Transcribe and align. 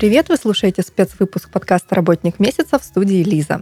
привет! 0.00 0.30
Вы 0.30 0.38
слушаете 0.38 0.80
спецвыпуск 0.80 1.50
подкаста 1.50 1.94
«Работник 1.94 2.38
месяца» 2.38 2.78
в 2.78 2.84
студии 2.84 3.22
Лиза. 3.22 3.60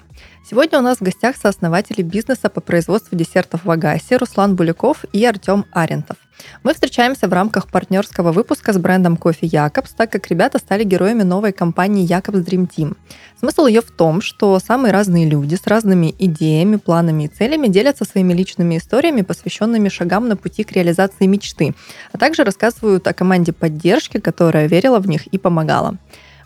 Сегодня 0.49 0.79
у 0.79 0.83
нас 0.83 0.99
в 0.99 1.03
гостях 1.03 1.35
сооснователи 1.37 2.01
бизнеса 2.03 2.49
по 2.49 2.61
производству 2.61 3.17
десертов 3.19 3.65
в 3.65 3.71
Агасе 3.73 4.19
Руслан 4.19 4.55
Буляков 4.55 5.05
и 5.13 5.25
Артем 5.25 5.65
Арентов. 5.73 6.17
Мы 6.63 6.75
встречаемся 6.75 7.27
в 7.27 7.33
рамках 7.33 7.69
партнерского 7.69 8.31
выпуска 8.31 8.73
с 8.73 8.79
брендом 8.79 9.17
кофе 9.17 9.49
Якобс, 9.49 9.91
так 9.91 10.13
как 10.13 10.29
ребята 10.29 10.59
стали 10.59 10.85
героями 10.85 11.25
новой 11.25 11.51
компании 11.51 12.07
Якобс 12.07 12.39
Dream 12.39 12.71
Team. 12.71 12.97
Смысл 13.41 13.67
ее 13.67 13.81
в 13.81 13.91
том, 13.91 14.21
что 14.21 14.57
самые 14.61 14.93
разные 14.93 15.29
люди 15.29 15.57
с 15.57 15.67
разными 15.67 16.15
идеями, 16.21 16.77
планами 16.77 17.25
и 17.25 17.29
целями 17.29 17.67
делятся 17.67 18.05
своими 18.05 18.33
личными 18.33 18.79
историями, 18.79 19.23
посвященными 19.23 19.89
шагам 19.89 20.29
на 20.29 20.37
пути 20.37 20.63
к 20.63 20.71
реализации 20.71 21.27
мечты, 21.27 21.75
а 22.13 22.19
также 22.19 22.45
рассказывают 22.45 23.09
о 23.09 23.13
команде 23.13 23.53
поддержки, 23.53 24.21
которая 24.21 24.69
верила 24.69 25.01
в 25.01 25.09
них 25.09 25.27
и 25.27 25.37
помогала. 25.37 25.97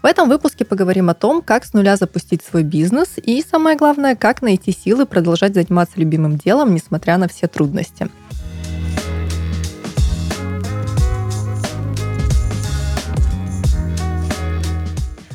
В 0.03 0.07
этом 0.07 0.29
выпуске 0.29 0.65
поговорим 0.65 1.11
о 1.11 1.15
том, 1.15 1.43
как 1.43 1.65
с 1.65 1.75
нуля 1.75 1.97
запустить 1.97 2.43
свой 2.43 2.65
бизнес 2.65 3.11
и, 3.23 3.41
самое 3.41 3.77
главное, 3.77 4.17
как 4.17 4.43
найти 4.43 4.73
силы 4.73 5.07
продолжать 5.07 5.55
заниматься 5.55 6.01
любимым 6.01 6.39
делом, 6.39 6.75
несмотря 6.75 7.19
на 7.19 7.29
все 7.29 7.47
трудности. 7.47 8.09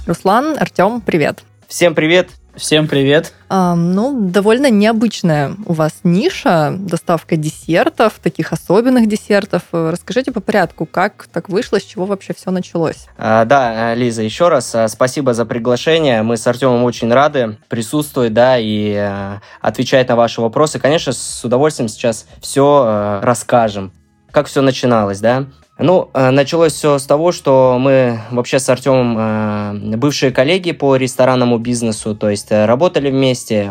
Руслан, 0.06 0.58
Артем, 0.60 1.00
привет. 1.00 1.44
Всем 1.70 1.96
привет. 1.96 2.30
Всем 2.58 2.88
привет. 2.88 3.34
А, 3.50 3.76
ну, 3.76 4.20
довольно 4.20 4.72
необычная 4.72 5.56
у 5.68 5.74
вас 5.74 6.00
ниша, 6.04 6.74
доставка 6.76 7.36
десертов, 7.36 8.14
таких 8.22 8.52
особенных 8.52 9.08
десертов. 9.08 9.62
Расскажите 9.72 10.32
по 10.32 10.42
порядку, 10.42 10.88
как 10.88 11.28
так 11.32 11.50
вышло, 11.50 11.80
с 11.80 11.84
чего 11.84 12.08
вообще 12.08 12.34
все 12.34 12.50
началось? 12.50 13.06
А, 13.16 13.46
да, 13.46 13.94
Лиза, 13.94 14.24
еще 14.24 14.50
раз 14.50 14.74
а, 14.74 14.88
спасибо 14.88 15.36
за 15.36 15.46
приглашение. 15.46 16.24
Мы 16.24 16.36
с 16.36 16.48
Артемом 16.48 16.84
очень 16.84 17.14
рады 17.14 17.58
присутствовать, 17.70 18.34
да, 18.34 18.58
и 18.58 18.96
а, 18.96 19.42
отвечать 19.62 20.10
на 20.10 20.16
ваши 20.16 20.42
вопросы. 20.42 20.80
Конечно, 20.80 21.14
с 21.14 21.46
удовольствием 21.46 21.90
сейчас 21.90 22.26
все 22.42 22.84
а, 22.86 23.22
расскажем. 23.22 23.92
Как 24.32 24.48
все 24.48 24.62
начиналось, 24.62 25.20
да? 25.20 25.46
Ну, 25.80 26.10
э, 26.14 26.32
началось 26.32 26.74
все 26.74 26.98
с 26.98 27.06
того, 27.06 27.32
что 27.32 27.78
мы 27.80 28.20
вообще 28.32 28.58
с 28.58 28.68
Артемом 28.68 29.16
э, 29.20 29.98
бывшие 29.98 30.32
коллеги 30.32 30.72
по 30.72 30.96
ресторанному 30.96 31.60
бизнесу, 31.60 32.16
то 32.16 32.30
есть 32.32 32.52
э, 32.52 32.66
работали 32.66 33.12
вместе. 33.12 33.70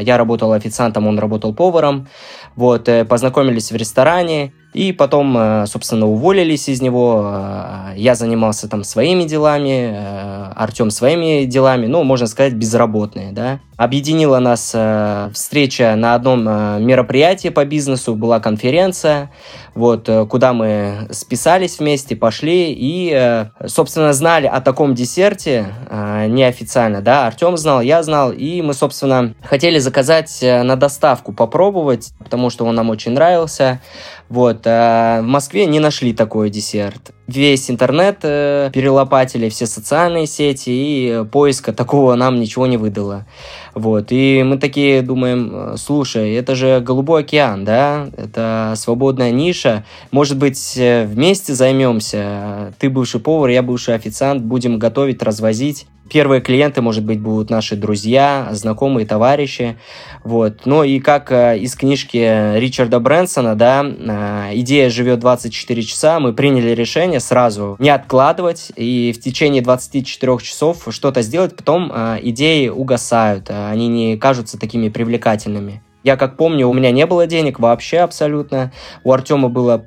Я 0.00 0.16
работал 0.18 0.52
официантом, 0.52 1.06
он 1.06 1.18
работал 1.18 1.54
поваром. 1.54 2.08
Вот, 2.56 2.88
познакомились 3.08 3.70
в 3.70 3.76
ресторане. 3.76 4.52
И 4.74 4.90
потом, 4.90 5.66
собственно, 5.66 6.06
уволились 6.08 6.68
из 6.68 6.82
него. 6.82 7.32
Я 7.94 8.16
занимался 8.16 8.68
там 8.68 8.82
своими 8.82 9.22
делами, 9.22 9.96
Артем 10.56 10.90
своими 10.90 11.44
делами, 11.44 11.86
ну, 11.86 12.02
можно 12.02 12.26
сказать, 12.26 12.54
безработные, 12.54 13.30
да. 13.30 13.60
Объединила 13.76 14.38
нас 14.38 14.74
встреча 15.34 15.94
на 15.96 16.14
одном 16.14 16.44
мероприятии 16.84 17.48
по 17.48 17.64
бизнесу, 17.64 18.14
была 18.14 18.40
конференция, 18.40 19.30
вот, 19.74 20.08
куда 20.28 20.52
мы 20.52 21.08
списались 21.10 21.78
вместе, 21.78 22.16
пошли 22.16 22.72
и, 22.72 23.46
собственно, 23.66 24.12
знали 24.12 24.46
о 24.46 24.60
таком 24.60 24.94
десерте 24.94 25.66
неофициально, 25.90 27.00
да, 27.00 27.26
Артем 27.26 27.56
знал, 27.56 27.80
я 27.80 28.02
знал, 28.02 28.32
и 28.32 28.62
мы, 28.62 28.74
собственно, 28.74 29.34
хотели 29.42 29.78
заказать 29.78 30.38
на 30.42 30.76
доставку, 30.76 31.32
попробовать, 31.32 32.12
потому 32.18 32.50
что 32.50 32.64
он 32.64 32.74
нам 32.74 32.90
очень 32.90 33.12
нравился, 33.12 33.80
вот. 34.28 34.62
А 34.66 35.20
в 35.20 35.24
Москве 35.24 35.66
не 35.66 35.80
нашли 35.80 36.12
такой 36.12 36.50
десерт. 36.50 37.12
Весь 37.26 37.70
интернет 37.70 38.18
э, 38.22 38.70
перелопатили, 38.72 39.48
все 39.48 39.66
социальные 39.66 40.26
сети, 40.26 40.68
и 40.68 41.24
поиска 41.32 41.72
такого 41.72 42.14
нам 42.16 42.38
ничего 42.38 42.66
не 42.66 42.76
выдало. 42.76 43.24
Вот. 43.74 44.08
И 44.10 44.42
мы 44.44 44.58
такие 44.58 45.00
думаем, 45.00 45.76
слушай, 45.78 46.34
это 46.34 46.54
же 46.54 46.80
Голубой 46.80 47.22
океан, 47.22 47.64
да? 47.64 48.10
Это 48.16 48.74
свободная 48.76 49.30
ниша. 49.30 49.84
Может 50.10 50.36
быть, 50.36 50.74
э, 50.76 51.06
вместе 51.06 51.54
займемся? 51.54 52.74
Ты 52.78 52.90
бывший 52.90 53.20
повар, 53.20 53.48
я 53.50 53.62
бывший 53.62 53.94
официант, 53.94 54.42
будем 54.42 54.78
готовить, 54.78 55.22
развозить. 55.22 55.86
Первые 56.10 56.42
клиенты, 56.42 56.82
может 56.82 57.02
быть, 57.04 57.20
будут 57.20 57.48
наши 57.48 57.76
друзья, 57.76 58.48
знакомые, 58.52 59.06
товарищи. 59.06 59.78
Вот. 60.22 60.66
Ну 60.66 60.82
и 60.82 61.00
как 61.00 61.32
э, 61.32 61.58
из 61.58 61.74
книжки 61.74 62.58
Ричарда 62.58 63.00
Брэнсона, 63.00 63.54
да, 63.54 63.84
э, 63.84 64.50
идея 64.56 64.90
живет 64.90 65.20
24 65.20 65.82
часа, 65.82 66.20
мы 66.20 66.34
приняли 66.34 66.70
решение 66.70 67.20
сразу 67.20 67.76
не 67.78 67.88
откладывать 67.88 68.70
и 68.76 69.12
в 69.12 69.20
течение 69.20 69.62
24 69.62 70.38
часов 70.38 70.86
что-то 70.90 71.22
сделать, 71.22 71.56
потом 71.56 71.90
э, 71.94 72.18
идеи 72.22 72.68
угасают, 72.68 73.50
они 73.50 73.88
не 73.88 74.18
кажутся 74.18 74.58
такими 74.58 74.90
привлекательными. 74.90 75.82
Я 76.04 76.16
как 76.16 76.36
помню, 76.36 76.68
у 76.68 76.74
меня 76.74 76.92
не 76.92 77.06
было 77.06 77.26
денег 77.26 77.58
вообще 77.58 77.98
абсолютно. 77.98 78.72
У 79.02 79.12
Артема 79.12 79.48
было 79.48 79.86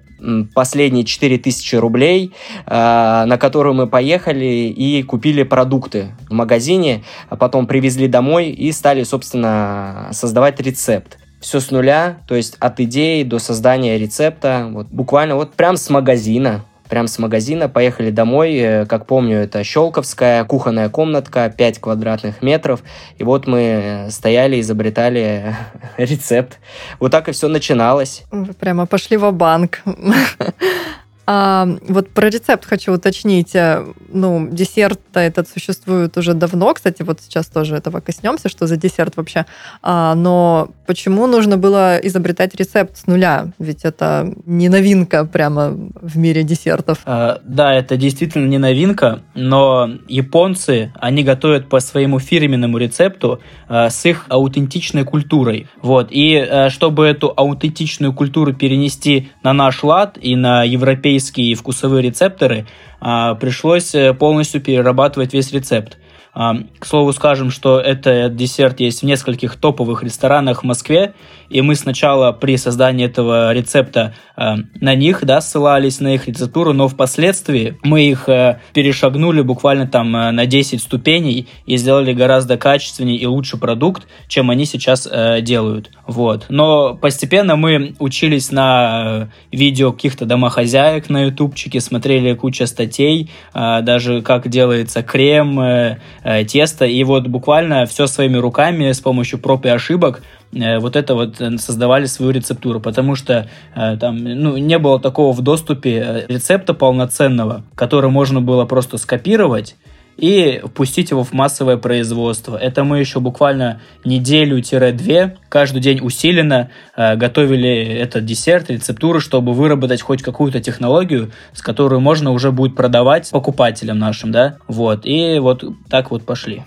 последние 0.56 1.06
4000 1.06 1.76
рублей, 1.76 2.34
а, 2.66 3.26
на 3.28 3.38
которую 3.38 3.76
мы 3.76 3.86
поехали 3.86 4.46
и 4.46 5.04
купили 5.04 5.44
продукты 5.44 6.16
в 6.28 6.34
магазине, 6.34 7.04
а 7.30 7.36
потом 7.36 7.68
привезли 7.68 8.08
домой 8.08 8.50
и 8.50 8.72
стали, 8.72 9.04
собственно, 9.04 10.10
создавать 10.12 10.60
рецепт. 10.60 11.20
Все 11.40 11.60
с 11.60 11.70
нуля, 11.70 12.18
то 12.28 12.34
есть 12.34 12.56
от 12.60 12.80
идеи 12.80 13.22
до 13.22 13.38
создания 13.38 14.00
рецепта, 14.00 14.68
вот 14.72 14.88
буквально 14.88 15.36
вот 15.36 15.54
прям 15.54 15.78
с 15.78 15.88
магазина 15.92 16.66
прям 16.88 17.08
с 17.08 17.20
магазина, 17.20 17.70
поехали 17.70 18.10
домой, 18.10 18.56
э, 18.56 18.86
как 18.86 19.06
помню, 19.06 19.38
это 19.38 19.64
Щелковская, 19.64 20.44
кухонная 20.46 20.90
комнатка, 20.90 21.54
5 21.56 21.80
квадратных 21.80 22.42
метров, 22.42 22.82
и 23.18 23.24
вот 23.24 23.48
мы 23.48 24.08
стояли, 24.10 24.60
изобретали 24.60 25.56
рецепт. 25.98 26.60
Вот 27.00 27.12
так 27.12 27.30
и 27.30 27.32
все 27.32 27.48
начиналось. 27.48 28.24
Вы 28.32 28.54
прямо 28.54 28.86
пошли 28.86 29.18
в 29.18 29.32
банк 29.32 29.82
А, 31.30 31.68
вот 31.90 32.10
про 32.10 32.30
рецепт 32.30 32.66
хочу 32.66 32.94
уточнить. 32.94 33.54
Э, 33.54 33.86
ну, 34.08 34.48
десерт 34.50 35.02
этот 35.14 35.50
существует 35.50 36.18
уже 36.18 36.34
давно. 36.34 36.74
Кстати, 36.74 37.04
вот 37.04 37.20
сейчас 37.20 37.48
тоже 37.48 37.76
этого 37.76 38.00
коснемся, 38.00 38.48
что 38.48 38.66
за 38.66 38.78
десерт 38.78 39.18
вообще. 39.18 39.46
А, 39.84 40.16
но 40.16 40.70
почему 40.86 41.28
нужно 41.28 41.58
было 41.58 41.98
изобретать 41.98 42.56
рецепт 42.56 42.96
с 42.98 43.08
нуля? 43.08 43.52
Ведь 43.60 43.84
это 43.84 44.34
не 44.46 44.70
новинка 44.70 45.26
прямо 45.26 45.72
в 46.02 46.18
мире 46.18 46.44
десертов. 46.44 47.00
А, 47.04 47.42
да, 47.44 47.74
это 47.74 47.98
действительно 47.98 48.48
не 48.48 48.58
новинка, 48.58 49.20
но 49.36 49.90
японцы, 50.08 50.94
они 50.96 51.26
готовят 51.26 51.68
по 51.68 51.82
своему 51.82 52.20
фирменному 52.20 52.78
рецепту 52.78 53.42
а, 53.68 53.90
с 53.90 54.06
их 54.06 54.28
аутентичной 54.30 55.04
культурой. 55.04 55.68
Вот. 55.82 56.08
И 56.10 56.38
а, 56.38 56.70
чтобы 56.70 57.06
эту 57.06 57.34
аутентичную 57.36 58.14
культуру 58.14 58.54
перенести 58.54 59.30
на 59.44 59.52
наш 59.52 59.84
лад 59.84 60.18
и 60.22 60.38
на 60.38 60.64
европейский 60.64 61.17
европейские 61.18 61.56
вкусовые 61.56 62.04
рецепторы, 62.04 62.66
а, 63.00 63.36
пришлось 63.36 63.94
э, 63.96 64.14
полностью 64.14 64.62
перерабатывать 64.62 65.34
весь 65.34 65.52
рецепт. 65.52 65.98
А, 66.34 66.56
к 66.80 66.86
слову 66.86 67.14
скажем, 67.14 67.50
что 67.50 67.80
этот 67.80 68.36
десерт 68.36 68.80
есть 68.80 69.02
в 69.02 69.06
нескольких 69.06 69.56
топовых 69.56 70.04
ресторанах 70.04 70.62
в 70.62 70.66
Москве, 70.66 71.14
и 71.50 71.62
мы 71.62 71.76
сначала 71.76 72.32
при 72.32 72.58
создании 72.58 73.06
этого 73.06 73.54
рецепта 73.54 74.14
э, 74.36 74.56
на 74.80 74.96
них, 74.96 75.24
да, 75.24 75.42
ссылались 75.42 76.00
на 76.00 76.16
их 76.16 76.28
рецептуру, 76.28 76.74
но 76.74 76.88
впоследствии 76.88 77.78
мы 77.84 78.04
их 78.04 78.28
э, 78.30 78.60
перешагнули 78.74 79.42
буквально 79.42 79.88
там 79.88 80.16
э, 80.16 80.32
на 80.32 80.46
10 80.46 80.82
ступеней 80.82 81.48
и 81.66 81.78
сделали 81.78 82.14
гораздо 82.14 82.58
качественнее 82.58 83.18
и 83.18 83.26
лучше 83.26 83.58
продукт, 83.58 84.08
чем 84.28 84.50
они 84.50 84.66
сейчас 84.66 85.08
э, 85.10 85.42
делают. 85.42 85.92
Вот. 86.06 86.46
Но 86.50 86.96
постепенно 86.96 87.56
мы 87.56 87.96
учились 88.00 88.52
на 88.52 89.30
э, 89.52 89.56
видео 89.56 89.92
каких-то 89.92 90.26
домохозяек 90.26 91.10
на 91.10 91.26
ютубчике, 91.26 91.80
смотрели 91.80 92.34
кучу 92.34 92.66
статей, 92.68 93.32
э, 93.54 93.82
даже 93.82 94.22
как 94.22 94.48
делается 94.50 95.04
крем, 95.04 95.60
э, 95.60 96.00
э, 96.24 96.44
тесто, 96.46 96.86
и 96.86 97.04
вот 97.04 97.28
буквально 97.28 97.86
все 97.86 98.08
своими 98.08 98.38
руками 98.38 98.92
с 98.92 99.00
помощью 99.00 99.40
проб 99.40 99.66
и 99.66 99.70
ошибок 99.70 100.22
вот 100.52 100.96
это 100.96 101.16
вот 101.16 101.42
э, 101.42 101.58
создавали 101.58 102.06
свою 102.06 102.32
рецептуру, 102.32 102.80
потому 102.80 103.16
что 103.16 103.50
э, 103.76 103.98
там 103.98 104.18
ну, 104.24 104.58
не 104.58 104.80
было 104.80 105.00
такого 105.00 105.34
в 105.34 105.42
доступе 105.42 106.26
рецепта 106.28 106.74
полноценного, 106.74 107.64
который 107.76 108.10
можно 108.10 108.42
было 108.42 108.66
просто 108.66 108.98
скопировать 108.98 109.76
и 110.18 110.64
пустить 110.74 111.12
его 111.12 111.24
в 111.24 111.32
массовое 111.32 111.78
производство. 111.78 112.58
Это 112.58 112.84
мы 112.84 113.00
еще 113.00 113.20
буквально 113.20 113.82
неделю-две 114.04 115.38
каждый 115.48 115.80
день 115.80 116.00
усиленно 116.02 116.72
э, 116.96 117.16
готовили 117.16 117.70
этот 117.70 118.26
десерт, 118.26 118.70
рецептуру, 118.70 119.20
чтобы 119.20 119.54
выработать 119.54 120.02
хоть 120.02 120.24
какую-то 120.24 120.60
технологию, 120.60 121.32
с 121.54 121.62
которой 121.62 122.00
можно 122.00 122.32
уже 122.32 122.52
будет 122.52 122.76
продавать 122.76 123.30
покупателям 123.32 124.00
нашим, 124.00 124.32
да, 124.32 124.58
вот, 124.68 125.06
и 125.06 125.40
вот 125.40 125.64
так 125.90 126.12
вот 126.12 126.26
пошли. 126.26 126.64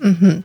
Угу. 0.00 0.42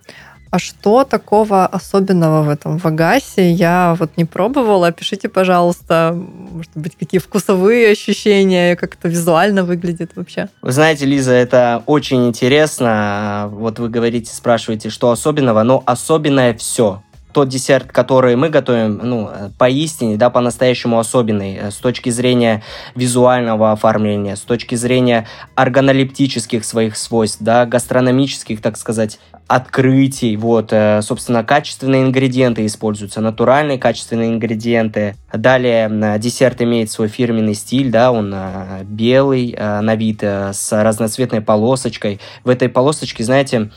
А 0.56 0.60
что 0.60 1.04
такого 1.04 1.66
особенного 1.66 2.42
в 2.44 2.50
этом 2.50 2.78
вагасе? 2.78 3.52
Я 3.52 3.94
вот 4.00 4.12
не 4.16 4.24
пробовала. 4.24 4.90
Пишите, 4.94 5.28
пожалуйста, 5.28 6.16
может 6.16 6.72
быть, 6.76 6.96
какие 6.96 7.20
вкусовые 7.20 7.92
ощущения, 7.92 8.78
как 8.78 8.94
это 8.94 9.10
визуально 9.10 9.66
выглядит 9.66 10.12
вообще. 10.16 10.48
Вы 10.62 10.72
знаете, 10.72 11.06
Лиза, 11.06 11.34
это 11.34 11.84
очень 11.88 12.26
интересно. 12.28 13.50
Вот 13.52 13.80
вы 13.80 13.90
говорите, 13.90 14.34
спрашиваете, 14.34 14.90
что 14.90 15.12
особенного, 15.12 15.64
но 15.64 15.84
особенное 15.86 16.54
все 16.54 17.02
тот 17.36 17.50
десерт, 17.50 17.92
который 17.92 18.38
мы 18.38 18.48
готовим, 18.48 19.02
ну, 19.04 19.30
поистине, 19.58 20.16
да, 20.16 20.30
по-настоящему 20.30 20.98
особенный 21.00 21.58
э, 21.58 21.70
с 21.70 21.76
точки 21.76 22.10
зрения 22.10 22.64
визуального 22.96 23.74
оформления, 23.74 24.38
с 24.38 24.40
точки 24.40 24.76
зрения 24.76 25.28
органолептических 25.54 26.64
своих 26.64 26.96
свойств, 26.96 27.40
да, 27.42 27.66
гастрономических, 27.66 28.62
так 28.62 28.78
сказать, 28.78 29.20
открытий, 29.48 30.38
вот, 30.38 30.70
э, 30.72 31.02
собственно, 31.02 31.44
качественные 31.44 32.04
ингредиенты 32.04 32.66
используются, 32.66 33.20
натуральные 33.20 33.80
качественные 33.80 34.30
ингредиенты. 34.30 35.18
Далее 35.38 36.20
десерт 36.20 36.62
имеет 36.62 36.92
свой 36.92 37.08
фирменный 37.08 37.54
стиль, 37.54 37.92
да, 37.92 38.12
он 38.12 38.34
э, 38.34 38.84
белый 38.84 39.56
на 39.58 39.96
вид 39.96 40.24
с 40.24 40.72
разноцветной 40.72 41.42
полосочкой. 41.42 42.20
В 42.44 42.50
этой 42.50 42.70
полосочке, 42.70 43.24
знаете, 43.24 43.72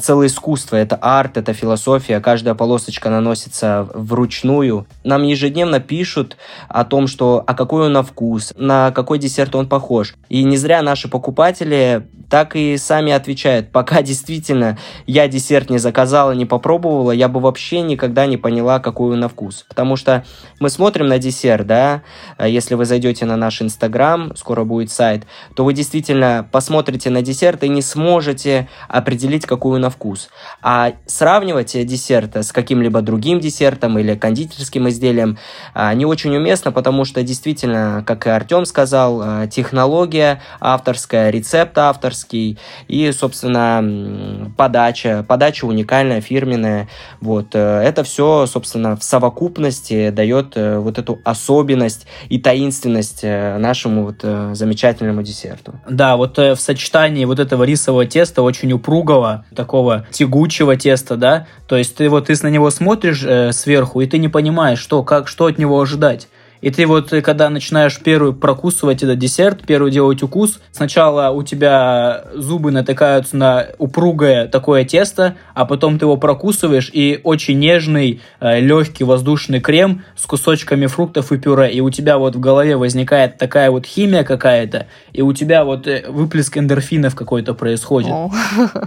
целое 0.00 0.28
искусство, 0.28 0.76
это 0.76 0.96
арт, 0.96 1.36
это 1.36 1.52
философия, 1.52 2.20
каждая 2.20 2.54
полосочка 2.54 3.10
наносится 3.10 3.88
вручную. 3.94 4.86
Нам 5.04 5.22
ежедневно 5.22 5.80
пишут 5.80 6.36
о 6.68 6.84
том, 6.84 7.06
что 7.06 7.42
а 7.46 7.54
какой 7.54 7.86
он 7.86 7.92
на 7.92 8.02
вкус, 8.02 8.52
на 8.56 8.90
какой 8.92 9.18
десерт 9.18 9.54
он 9.54 9.68
похож. 9.68 10.14
И 10.28 10.42
не 10.44 10.56
зря 10.56 10.82
наши 10.82 11.08
покупатели 11.08 12.06
так 12.32 12.56
и 12.56 12.78
сами 12.78 13.12
отвечают, 13.12 13.68
пока 13.72 14.00
действительно 14.00 14.78
я 15.06 15.28
десерт 15.28 15.68
не 15.68 15.78
заказала, 15.78 16.32
не 16.32 16.46
попробовала, 16.46 17.10
я 17.10 17.28
бы 17.28 17.40
вообще 17.40 17.82
никогда 17.82 18.24
не 18.24 18.38
поняла, 18.38 18.80
какой 18.80 19.12
он 19.12 19.20
на 19.20 19.28
вкус. 19.28 19.66
Потому 19.68 19.96
что 19.96 20.24
мы 20.58 20.70
смотрим 20.70 21.01
на 21.08 21.18
десерт, 21.18 21.66
да, 21.66 22.02
если 22.38 22.74
вы 22.74 22.84
зайдете 22.84 23.24
на 23.24 23.36
наш 23.36 23.62
инстаграм, 23.62 24.34
скоро 24.36 24.64
будет 24.64 24.90
сайт, 24.90 25.24
то 25.54 25.64
вы 25.64 25.74
действительно 25.74 26.48
посмотрите 26.50 27.10
на 27.10 27.22
десерт 27.22 27.64
и 27.64 27.68
не 27.68 27.82
сможете 27.82 28.68
определить, 28.88 29.46
какую 29.46 29.80
на 29.80 29.90
вкус. 29.90 30.28
А 30.62 30.92
сравнивать 31.06 31.72
десерт 31.86 32.36
с 32.36 32.52
каким-либо 32.52 33.02
другим 33.02 33.40
десертом 33.40 33.98
или 33.98 34.14
кондитерским 34.14 34.88
изделием 34.88 35.38
а, 35.74 35.94
не 35.94 36.06
очень 36.06 36.36
уместно, 36.36 36.72
потому 36.72 37.04
что 37.04 37.22
действительно, 37.22 38.02
как 38.06 38.26
и 38.26 38.30
Артем 38.30 38.64
сказал, 38.64 39.20
а, 39.22 39.46
технология 39.46 40.40
авторская, 40.60 41.30
рецепт 41.30 41.76
авторский 41.78 42.58
и, 42.88 43.10
собственно, 43.12 44.52
подача, 44.56 45.24
подача 45.26 45.64
уникальная, 45.64 46.20
фирменная. 46.20 46.88
Вот. 47.20 47.54
Э, 47.54 47.80
это 47.82 48.04
все, 48.04 48.46
собственно, 48.46 48.96
в 48.96 49.02
совокупности 49.02 50.10
дает 50.10 50.52
э, 50.56 50.78
вот 50.92 50.98
эту 50.98 51.20
особенность 51.24 52.06
и 52.28 52.38
таинственность 52.38 53.20
э, 53.22 53.56
нашему 53.58 54.04
вот 54.04 54.22
замечательному 54.56 55.22
десерту. 55.22 55.74
Да, 55.88 56.16
вот 56.16 56.38
в 56.38 56.56
сочетании 56.56 57.24
вот 57.24 57.38
этого 57.38 57.64
рисового 57.64 58.06
теста 58.06 58.42
очень 58.42 58.72
упругого, 58.72 59.44
такого 59.54 60.06
тягучего 60.10 60.76
теста, 60.76 61.16
да, 61.16 61.46
то 61.66 61.76
есть 61.76 61.96
ты 61.96 62.08
вот 62.08 62.26
ты 62.26 62.34
на 62.42 62.48
него 62.48 62.70
смотришь 62.70 63.24
э, 63.24 63.52
сверху, 63.52 64.00
и 64.00 64.06
ты 64.06 64.18
не 64.18 64.28
понимаешь, 64.28 64.78
что, 64.78 65.02
как, 65.02 65.28
что 65.28 65.46
от 65.46 65.58
него 65.58 65.80
ожидать. 65.80 66.28
И 66.62 66.70
ты 66.70 66.86
вот, 66.86 67.12
э, 67.12 67.20
когда 67.20 67.50
начинаешь 67.50 67.98
первый 67.98 68.32
прокусывать 68.32 69.02
этот 69.02 69.18
десерт, 69.18 69.62
первый 69.66 69.90
делать 69.90 70.22
укус, 70.22 70.60
сначала 70.70 71.30
у 71.30 71.42
тебя 71.42 72.24
зубы 72.34 72.70
натыкаются 72.70 73.36
на 73.36 73.66
упругое 73.78 74.46
такое 74.46 74.84
тесто, 74.84 75.34
а 75.54 75.66
потом 75.66 75.98
ты 75.98 76.04
его 76.06 76.16
прокусываешь, 76.16 76.88
и 76.92 77.20
очень 77.24 77.58
нежный, 77.58 78.20
э, 78.40 78.60
легкий 78.60 79.02
воздушный 79.04 79.60
крем 79.60 80.04
с 80.16 80.24
кусочками 80.24 80.86
фруктов 80.86 81.32
и 81.32 81.38
пюре. 81.38 81.70
И 81.72 81.80
у 81.80 81.90
тебя 81.90 82.16
вот 82.16 82.36
в 82.36 82.40
голове 82.40 82.76
возникает 82.76 83.38
такая 83.38 83.70
вот 83.72 83.84
химия 83.84 84.22
какая-то, 84.22 84.86
и 85.12 85.20
у 85.20 85.32
тебя 85.32 85.64
вот 85.64 85.88
э, 85.88 86.04
выплеск 86.08 86.56
эндорфинов 86.56 87.16
какой-то 87.16 87.54
происходит. 87.54 88.12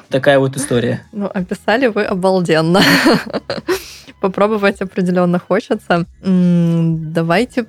Такая 0.10 0.40
вот 0.40 0.56
история. 0.56 1.02
Ну, 1.12 1.26
описали 1.26 1.88
вы 1.88 2.04
обалденно 2.06 2.82
попробовать 4.22 4.82
определенно 4.82 5.40
хочется. 5.40 6.06
Давайте 6.22 7.66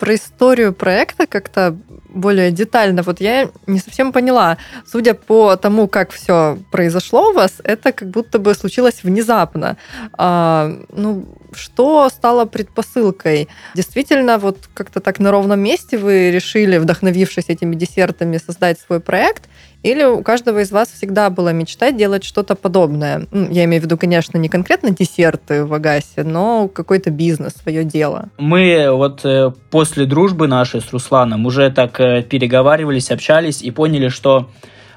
про 0.00 0.14
историю 0.14 0.72
проекта 0.72 1.26
как-то 1.26 1.76
более 2.08 2.50
детально. 2.50 3.02
Вот 3.02 3.20
я 3.20 3.50
не 3.66 3.78
совсем 3.78 4.12
поняла. 4.12 4.56
Судя 4.86 5.14
по 5.14 5.56
тому, 5.56 5.88
как 5.88 6.10
все 6.10 6.58
произошло 6.72 7.30
у 7.30 7.32
вас, 7.32 7.60
это 7.62 7.92
как 7.92 8.08
будто 8.08 8.38
бы 8.38 8.54
случилось 8.54 9.04
внезапно. 9.04 9.76
А, 10.14 10.72
ну, 10.88 11.26
что 11.52 12.08
стало 12.08 12.46
предпосылкой? 12.46 13.48
Действительно, 13.74 14.38
вот 14.38 14.68
как-то 14.74 15.00
так 15.00 15.18
на 15.18 15.30
ровном 15.30 15.60
месте 15.60 15.98
вы 15.98 16.30
решили, 16.30 16.78
вдохновившись 16.78 17.48
этими 17.48 17.74
десертами, 17.74 18.38
создать 18.38 18.80
свой 18.80 19.00
проект? 19.00 19.48
Или 19.82 20.04
у 20.04 20.22
каждого 20.22 20.60
из 20.60 20.70
вас 20.70 20.88
всегда 20.88 21.30
была 21.30 21.52
мечта 21.52 21.90
делать 21.90 22.24
что-то 22.24 22.54
подобное? 22.54 23.26
Я 23.32 23.64
имею 23.64 23.80
в 23.80 23.84
виду, 23.84 23.96
конечно, 23.96 24.36
не 24.36 24.48
конкретно 24.48 24.90
десерты 24.90 25.64
в 25.64 25.72
Агасе, 25.72 26.22
но 26.22 26.68
какой-то 26.68 27.10
бизнес, 27.10 27.54
свое 27.54 27.84
дело. 27.84 28.28
Мы 28.38 28.90
вот 28.90 29.24
э, 29.24 29.52
после 29.70 30.04
дружбы 30.04 30.48
нашей 30.48 30.80
с 30.80 30.92
Русланом 30.92 31.46
уже 31.46 31.70
так 31.70 31.98
э, 32.00 32.22
переговаривались, 32.22 33.10
общались 33.10 33.62
и 33.62 33.70
поняли, 33.70 34.08
что 34.08 34.48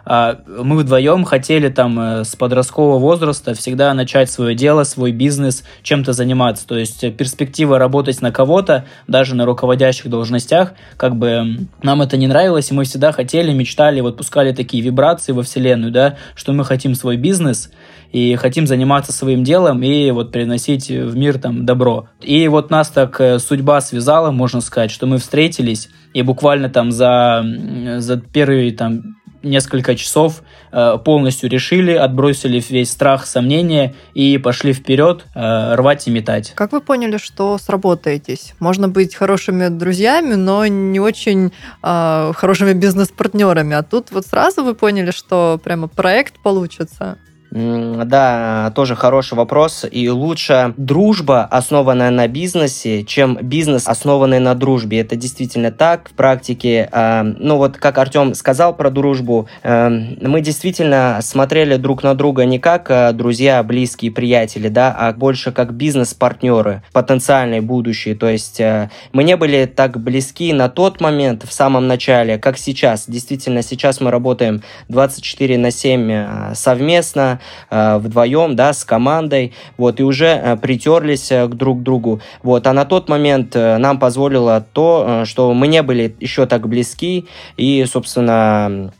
мы 0.06 0.78
вдвоем 0.78 1.24
хотели 1.24 1.70
там 1.70 2.00
э, 2.00 2.24
с 2.26 2.36
подросткового 2.36 3.00
возраста 3.00 3.54
всегда 3.54 3.94
начать 3.94 4.30
свое 4.30 4.54
дело, 4.54 4.84
свой 4.84 5.12
бизнес, 5.12 5.64
чем-то 5.82 6.12
заниматься. 6.12 6.68
То 6.68 6.78
есть 6.78 7.16
перспектива 7.16 7.80
работать 7.80 8.22
на 8.22 8.32
кого-то, 8.32 8.86
даже 9.08 9.36
на 9.36 9.46
руководящих 9.46 10.10
должностях, 10.10 10.74
как 10.98 11.16
бы 11.16 11.68
нам 11.82 12.02
это 12.02 12.18
не 12.18 12.28
нравилось, 12.28 12.72
и 12.72 12.74
мы 12.74 12.84
всегда 12.84 13.14
хотели, 13.14 13.54
мечтали, 13.54 14.02
вот 14.02 14.18
пускали 14.18 14.52
такие 14.52 14.84
вибрации 14.84 15.32
во 15.32 15.44
Вселенную, 15.44 15.92
да, 15.92 16.18
что 16.36 16.52
мы 16.52 16.66
хотим 16.66 16.96
свой 16.96 17.16
бизнес, 17.16 17.72
и 18.12 18.36
хотим 18.36 18.68
заниматься 18.68 19.12
своим 19.12 19.44
делом 19.44 19.82
и 19.82 20.12
вот 20.12 20.32
приносить 20.32 20.90
в 20.90 21.18
мир 21.18 21.40
там 21.40 21.66
добро. 21.66 22.08
И 22.22 22.48
вот 22.48 22.70
нас 22.70 22.90
так 22.90 23.20
э, 23.20 23.40
судьба 23.40 23.82
связала, 23.82 24.32
можно 24.32 24.62
сказать, 24.62 24.92
что 24.92 25.08
мы 25.08 25.18
встретились, 25.18 25.90
и 26.14 26.22
буквально 26.22 26.70
там 26.70 26.92
за, 26.92 27.44
за 27.98 28.18
первые 28.18 28.72
там 28.72 29.16
несколько 29.44 29.96
часов 29.96 30.42
э, 30.72 30.98
полностью 31.04 31.50
решили, 31.50 31.92
отбросили 31.92 32.64
весь 32.70 32.92
страх, 32.92 33.26
сомнения 33.26 33.94
и 34.14 34.38
пошли 34.38 34.74
вперед 34.74 35.26
э, 35.36 35.76
рвать 35.76 36.08
и 36.08 36.12
метать. 36.12 36.54
Как 36.56 36.72
вы 36.72 36.82
поняли, 36.82 37.18
что 37.18 37.58
сработаетесь? 37.58 38.54
Можно 38.60 38.88
быть 38.88 39.16
хорошими 39.16 39.68
друзьями, 39.68 40.36
но 40.36 40.66
не 40.66 41.00
очень 41.00 41.52
э, 41.84 42.32
хорошими 42.36 42.74
бизнес-партнерами. 42.74 43.76
А 43.76 43.84
тут 43.84 44.12
вот 44.12 44.26
сразу 44.26 44.64
вы 44.64 44.74
поняли, 44.74 45.12
что 45.12 45.60
прямо 45.64 45.88
проект 45.88 46.42
получится. 46.42 47.18
Да, 47.54 48.72
тоже 48.74 48.96
хороший 48.96 49.36
вопрос. 49.36 49.86
И 49.92 50.10
лучше 50.10 50.74
дружба, 50.76 51.44
основанная 51.44 52.10
на 52.10 52.28
бизнесе, 52.28 53.04
чем 53.04 53.38
бизнес, 53.44 53.88
основанный 53.88 54.40
на 54.40 54.56
дружбе. 54.56 55.02
Это 55.02 55.16
действительно 55.16 55.72
так 55.72 56.10
в 56.10 56.14
практике. 56.14 56.90
А, 56.92 57.22
ну 57.22 57.58
вот, 57.58 57.78
как 57.78 58.00
Артем 58.00 58.34
сказал 58.34 58.76
про 58.76 58.90
дружбу, 58.90 59.48
э, 59.62 59.90
мы 59.90 60.42
действительно 60.42 61.20
смотрели 61.22 61.76
друг 61.76 62.02
на 62.02 62.16
друга 62.16 62.46
не 62.46 62.58
как 62.58 62.90
э, 62.90 63.14
друзья, 63.14 63.62
близкие, 63.62 64.12
приятели, 64.12 64.68
да, 64.68 64.92
а 64.92 65.14
больше 65.14 65.52
как 65.52 65.76
бизнес-партнеры, 65.76 66.82
потенциальные 66.92 67.62
будущие. 67.62 68.16
То 68.16 68.30
есть 68.30 68.60
мы 69.12 69.24
не 69.24 69.38
были 69.38 69.66
так 69.66 70.02
близки 70.02 70.54
на 70.54 70.70
тот 70.70 71.02
момент, 71.02 71.44
в 71.44 71.54
самом 71.54 71.88
начале, 71.88 72.40
как 72.40 72.58
сейчас. 72.58 73.08
Действительно, 73.08 73.62
сейчас 73.62 74.02
мы 74.02 74.10
работаем 74.10 74.64
24 74.90 75.60
на 75.60 75.70
7 75.70 76.56
совместно, 76.56 77.40
э, 77.70 77.98
вдвоем, 77.98 78.56
да, 78.56 78.74
с 78.74 78.84
командой, 78.84 79.54
вот, 79.78 80.00
и 80.00 80.04
уже 80.04 80.28
э, 80.28 80.58
притерлись 80.58 81.32
э, 81.32 81.48
к 81.48 81.54
друг 81.56 81.84
другу, 81.84 82.22
вот, 82.42 82.68
а 82.68 82.74
на 82.74 82.86
тот 82.86 83.10
момент 83.10 83.56
э, 83.56 83.78
нам 83.78 84.00
позволило 84.00 84.66
то, 84.74 85.06
э, 85.08 85.26
что 85.26 85.54
мы 85.54 85.68
не 85.68 85.84
были 85.84 86.16
еще 86.20 86.46
так 86.46 86.68
близки, 86.68 87.26
и, 87.58 87.86
собственно, 87.86 88.92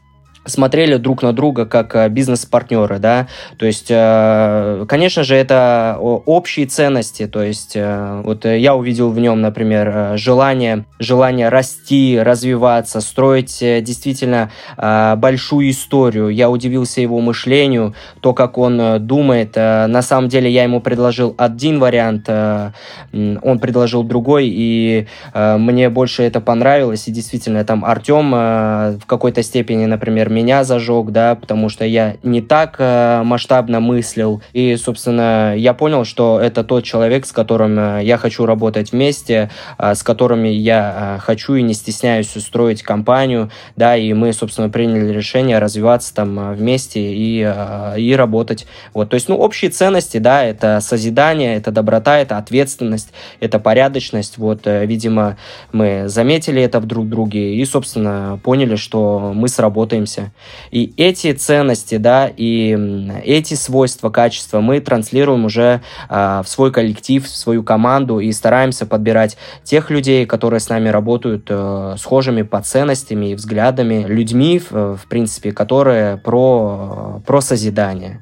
смотрели 0.46 0.98
друг 0.98 1.22
на 1.24 1.34
друга 1.34 1.66
как 1.66 1.96
э, 1.96 2.10
бизнес-партнеры, 2.10 3.00
да, 3.00 3.28
то 3.58 3.66
есть, 3.66 3.88
э, 3.90 4.86
конечно 4.88 5.24
же, 5.24 5.36
это 5.36 5.98
общие 6.00 6.66
ценности, 6.66 7.28
то 7.28 7.42
есть, 7.42 7.74
э, 7.76 8.22
вот 8.24 8.46
я 8.46 8.76
увидел 8.76 9.10
в 9.10 9.20
нем, 9.20 9.42
например, 9.42 10.18
желание, 10.18 10.86
желание 11.00 11.50
расти, 11.50 12.20
развиваться, 12.20 13.02
строить 13.02 13.60
действительно 13.60 14.52
большую 14.78 15.70
историю, 15.70 16.30
я 16.30 16.50
удивился 16.50 17.02
его 17.02 17.20
мышлению, 17.20 17.94
то, 18.22 18.34
как 18.34 18.58
он 18.58 19.06
думает, 19.06 19.56
на 19.56 20.02
самом 20.02 20.30
деле 20.30 20.50
я 20.50 20.64
ему 20.64 20.82
предложил 20.82 21.36
один 21.38 21.80
вариант, 21.80 22.30
он 22.30 23.60
предложил 23.60 24.04
другой, 24.04 24.48
и 24.48 25.08
мне 25.34 25.90
больше 25.90 26.24
это 26.24 26.42
понравилось, 26.42 27.08
и 27.08 27.12
действительно, 27.12 27.64
там 27.64 27.86
Артем 27.86 28.32
в 28.32 29.06
какой-то 29.06 29.44
степени, 29.44 29.86
например, 29.86 30.30
меня 30.34 30.64
зажег, 30.64 31.12
да, 31.12 31.36
потому 31.36 31.70
что 31.70 31.86
я 31.86 32.16
не 32.24 32.42
так 32.42 32.76
э, 32.80 33.22
масштабно 33.24 33.80
мыслил. 33.80 34.42
И, 34.54 34.76
собственно, 34.76 35.56
я 35.56 35.74
понял, 35.74 36.06
что 36.06 36.40
это 36.40 36.64
тот 36.64 36.84
человек, 36.84 37.26
с 37.26 37.32
которым 37.32 37.78
э, 37.80 38.04
я 38.04 38.18
хочу 38.18 38.46
работать 38.46 38.92
вместе, 38.92 39.50
э, 39.78 39.96
с 39.96 40.04
которыми 40.04 40.50
я 40.50 41.18
э, 41.18 41.22
хочу 41.22 41.56
и 41.56 41.62
не 41.62 41.74
стесняюсь 41.74 42.36
устроить 42.36 42.84
компанию, 42.84 43.50
да, 43.76 43.96
и 43.96 44.14
мы, 44.14 44.34
собственно, 44.34 44.70
приняли 44.70 45.12
решение 45.14 45.60
развиваться 45.60 46.14
там 46.14 46.40
э, 46.40 46.54
вместе 46.54 47.00
и, 47.00 47.44
э, 47.46 48.00
и 48.00 48.16
работать. 48.16 48.66
Вот, 48.94 49.10
то 49.10 49.16
есть, 49.16 49.30
ну, 49.30 49.38
общие 49.38 49.72
ценности, 49.72 50.18
да, 50.18 50.44
это 50.44 50.80
созидание, 50.82 51.56
это 51.56 51.72
доброта, 51.72 52.20
это 52.20 52.38
ответственность, 52.38 53.14
это 53.40 53.60
порядочность. 53.60 54.38
Вот, 54.38 54.66
э, 54.66 54.86
видимо, 54.86 55.38
мы 55.72 56.08
заметили 56.08 56.62
это 56.62 56.80
в 56.80 56.86
друг 56.86 57.08
друге 57.08 57.56
и, 57.56 57.66
собственно, 57.66 58.40
поняли, 58.44 58.76
что 58.76 59.32
мы 59.36 59.48
сработаемся. 59.48 60.23
И 60.72 60.94
эти 60.98 61.34
ценности, 61.34 61.98
да, 61.98 62.30
и 62.36 62.78
эти 63.24 63.54
свойства, 63.54 64.10
качества 64.10 64.62
мы 64.62 64.80
транслируем 64.80 65.46
уже 65.46 65.82
э, 66.10 66.42
в 66.44 66.48
свой 66.48 66.72
коллектив, 66.72 67.26
в 67.26 67.36
свою 67.36 67.64
команду 67.64 68.20
и 68.20 68.32
стараемся 68.32 68.86
подбирать 68.86 69.38
тех 69.64 69.90
людей, 69.90 70.26
которые 70.26 70.60
с 70.60 70.70
нами 70.70 70.90
работают 70.90 71.48
э, 71.50 71.96
схожими 71.98 72.42
по 72.42 72.62
ценностями 72.62 73.32
и 73.32 73.36
взглядами, 73.36 74.06
людьми, 74.08 74.60
в, 74.60 74.98
в 74.98 75.06
принципе, 75.08 75.52
которые 75.52 76.18
про, 76.18 77.22
про 77.26 77.42
созидание. 77.42 78.22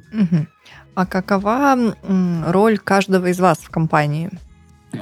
А 0.94 1.06
какова 1.06 1.76
роль 2.48 2.78
каждого 2.78 3.28
из 3.28 3.40
вас 3.40 3.60
в 3.60 3.70
компании? 3.70 4.30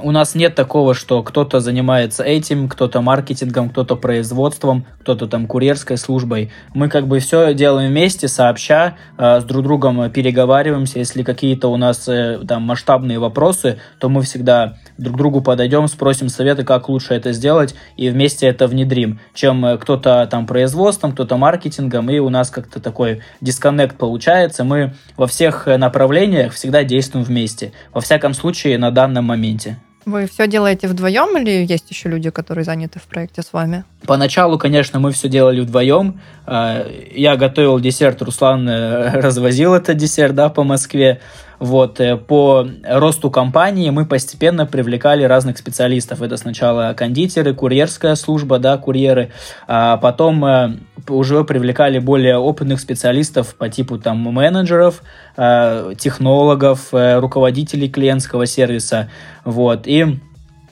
У 0.04 0.12
нас 0.12 0.36
нет 0.36 0.54
такого, 0.54 0.94
что 0.94 1.24
кто-то 1.24 1.60
занимается 1.60 2.24
этим, 2.24 2.70
кто-то 2.70 3.02
маркетингом, 3.02 3.70
кто-то 3.70 3.96
производством, 3.96 4.86
кто-то 5.02 5.26
там 5.26 5.48
курьерской 5.48 5.98
службой. 5.98 6.52
Мы 6.76 6.90
как 6.90 7.08
бы 7.08 7.18
все 7.18 7.56
делаем 7.56 7.90
вместе, 7.90 8.28
сообща, 8.28 8.98
э, 9.18 9.42
с 9.42 9.44
друг 9.46 9.64
другом 9.64 10.12
переговариваемся. 10.12 11.00
Если 11.00 11.24
какие-то 11.24 11.70
у 11.70 11.78
нас 11.78 12.08
э, 12.08 12.40
там 12.48 12.64
масштабные 12.64 13.18
вопросы, 13.18 13.80
то 13.98 14.10
мы 14.10 14.22
всегда 14.22 14.78
друг 15.00 15.18
другу 15.18 15.42
подойдем, 15.42 15.88
спросим 15.88 16.30
советы, 16.30 16.64
как 16.64 16.88
лучше 16.88 17.16
это 17.16 17.34
сделать, 17.34 17.74
и 17.98 18.10
вместе 18.10 18.46
это 18.46 18.68
внедрим. 18.68 19.20
Чем 19.34 19.66
э, 19.66 19.78
кто-то 19.80 20.28
там 20.30 20.46
производством, 20.46 21.14
кто-то 21.14 21.36
маркетингом, 21.38 22.12
и 22.12 22.20
у 22.20 22.30
нас 22.30 22.52
как-то 22.52 22.80
такой 22.80 23.22
дисконнект 23.42 23.98
получается. 23.98 24.64
Мы 24.64 24.94
во 25.18 25.26
всех 25.26 25.66
направлениях 25.66 26.54
всегда 26.54 26.84
действуем 26.84 27.26
вместе. 27.26 27.74
Во 27.92 28.02
всяком 28.02 28.36
случае, 28.36 28.78
на 28.78 28.92
данном 28.92 29.26
моменте. 29.26 29.79
Вы 30.10 30.26
все 30.28 30.48
делаете 30.48 30.88
вдвоем 30.88 31.38
или 31.38 31.66
есть 31.66 31.90
еще 31.92 32.10
люди, 32.10 32.30
которые 32.30 32.66
заняты 32.66 33.00
в 33.00 33.04
проекте 33.04 33.42
с 33.42 33.54
вами? 33.54 33.84
Поначалу, 34.06 34.58
конечно, 34.58 35.00
мы 35.00 35.12
все 35.12 35.30
делали 35.30 35.62
вдвоем. 35.62 36.20
А, 36.46 36.88
я 37.14 37.36
готовил 37.36 37.80
десерт, 37.80 38.22
Руслан 38.22 38.68
э, 38.68 39.12
развозил 39.22 39.76
этот 39.76 39.98
десерт 39.98 40.34
да, 40.34 40.50
по 40.50 40.64
Москве. 40.64 41.20
Вот, 41.60 42.00
э, 42.00 42.16
по 42.16 42.66
росту 42.86 43.30
компании 43.30 43.90
мы 43.90 44.06
постепенно 44.06 44.66
привлекали 44.66 45.24
разных 45.24 45.58
специалистов. 45.58 46.22
Это 46.22 46.38
сначала 46.38 46.94
кондитеры, 46.94 47.54
курьерская 47.54 48.16
служба, 48.16 48.60
да, 48.60 48.78
курьеры, 48.78 49.32
а 49.68 49.98
потом 49.98 50.46
э, 50.46 50.78
уже 51.10 51.44
привлекали 51.44 52.00
более 52.00 52.38
опытных 52.38 52.80
специалистов 52.80 53.56
по 53.56 53.68
типу 53.70 53.98
там 53.98 54.20
менеджеров, 54.20 55.04
э, 55.36 55.94
технологов, 55.98 56.90
руководителей 56.92 57.90
клиентского 57.90 58.46
сервиса, 58.46 59.10
вот, 59.44 59.86
и 59.86 60.20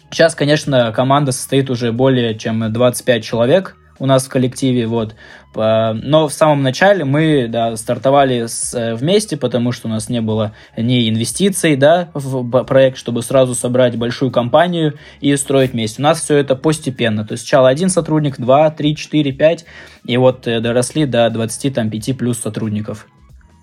Сейчас, 0.09 0.35
конечно, 0.35 0.93
команда 0.93 1.33
состоит 1.33 1.69
уже 1.69 1.91
более 1.91 2.33
чем 2.37 2.71
25 2.71 3.23
человек, 3.25 3.75
у 3.99 4.05
нас 4.05 4.25
в 4.25 4.29
коллективе, 4.29 4.87
вот. 4.87 5.15
Но 5.57 6.27
в 6.27 6.33
самом 6.33 6.63
начале 6.63 7.03
мы, 7.05 7.47
да, 7.47 7.75
стартовали 7.75 8.45
с, 8.45 8.73
э, 8.73 8.95
вместе, 8.95 9.37
потому 9.37 9.71
что 9.71 9.87
у 9.87 9.91
нас 9.91 10.09
не 10.09 10.21
было 10.21 10.53
ни 10.75 11.09
инвестиций, 11.09 11.75
да, 11.75 12.09
в 12.13 12.63
проект, 12.63 12.97
чтобы 12.97 13.23
сразу 13.23 13.55
собрать 13.55 13.95
большую 13.97 14.31
компанию 14.31 14.97
и 15.21 15.35
строить 15.35 15.73
вместе. 15.73 16.01
У 16.01 16.03
нас 16.03 16.21
все 16.21 16.37
это 16.37 16.55
постепенно. 16.55 17.25
То 17.25 17.33
есть 17.33 17.43
сначала 17.43 17.69
один 17.69 17.89
сотрудник, 17.89 18.39
два, 18.39 18.69
три, 18.69 18.95
четыре, 18.95 19.31
пять, 19.31 19.65
и 20.05 20.17
вот 20.17 20.47
э, 20.47 20.59
доросли 20.59 21.05
до 21.05 21.29
25 21.29 22.17
плюс 22.17 22.39
сотрудников. 22.39 23.07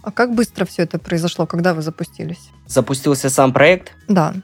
А 0.03 0.11
как 0.11 0.35
быстро 0.35 0.67
все 0.67 0.83
это 0.83 0.99
произошло, 0.99 1.47
когда 1.47 1.73
вы 1.73 1.81
запустились? 1.81 2.51
Запустился 2.67 3.31
сам 3.31 3.53
проект? 3.53 3.93
Да. 4.07 4.35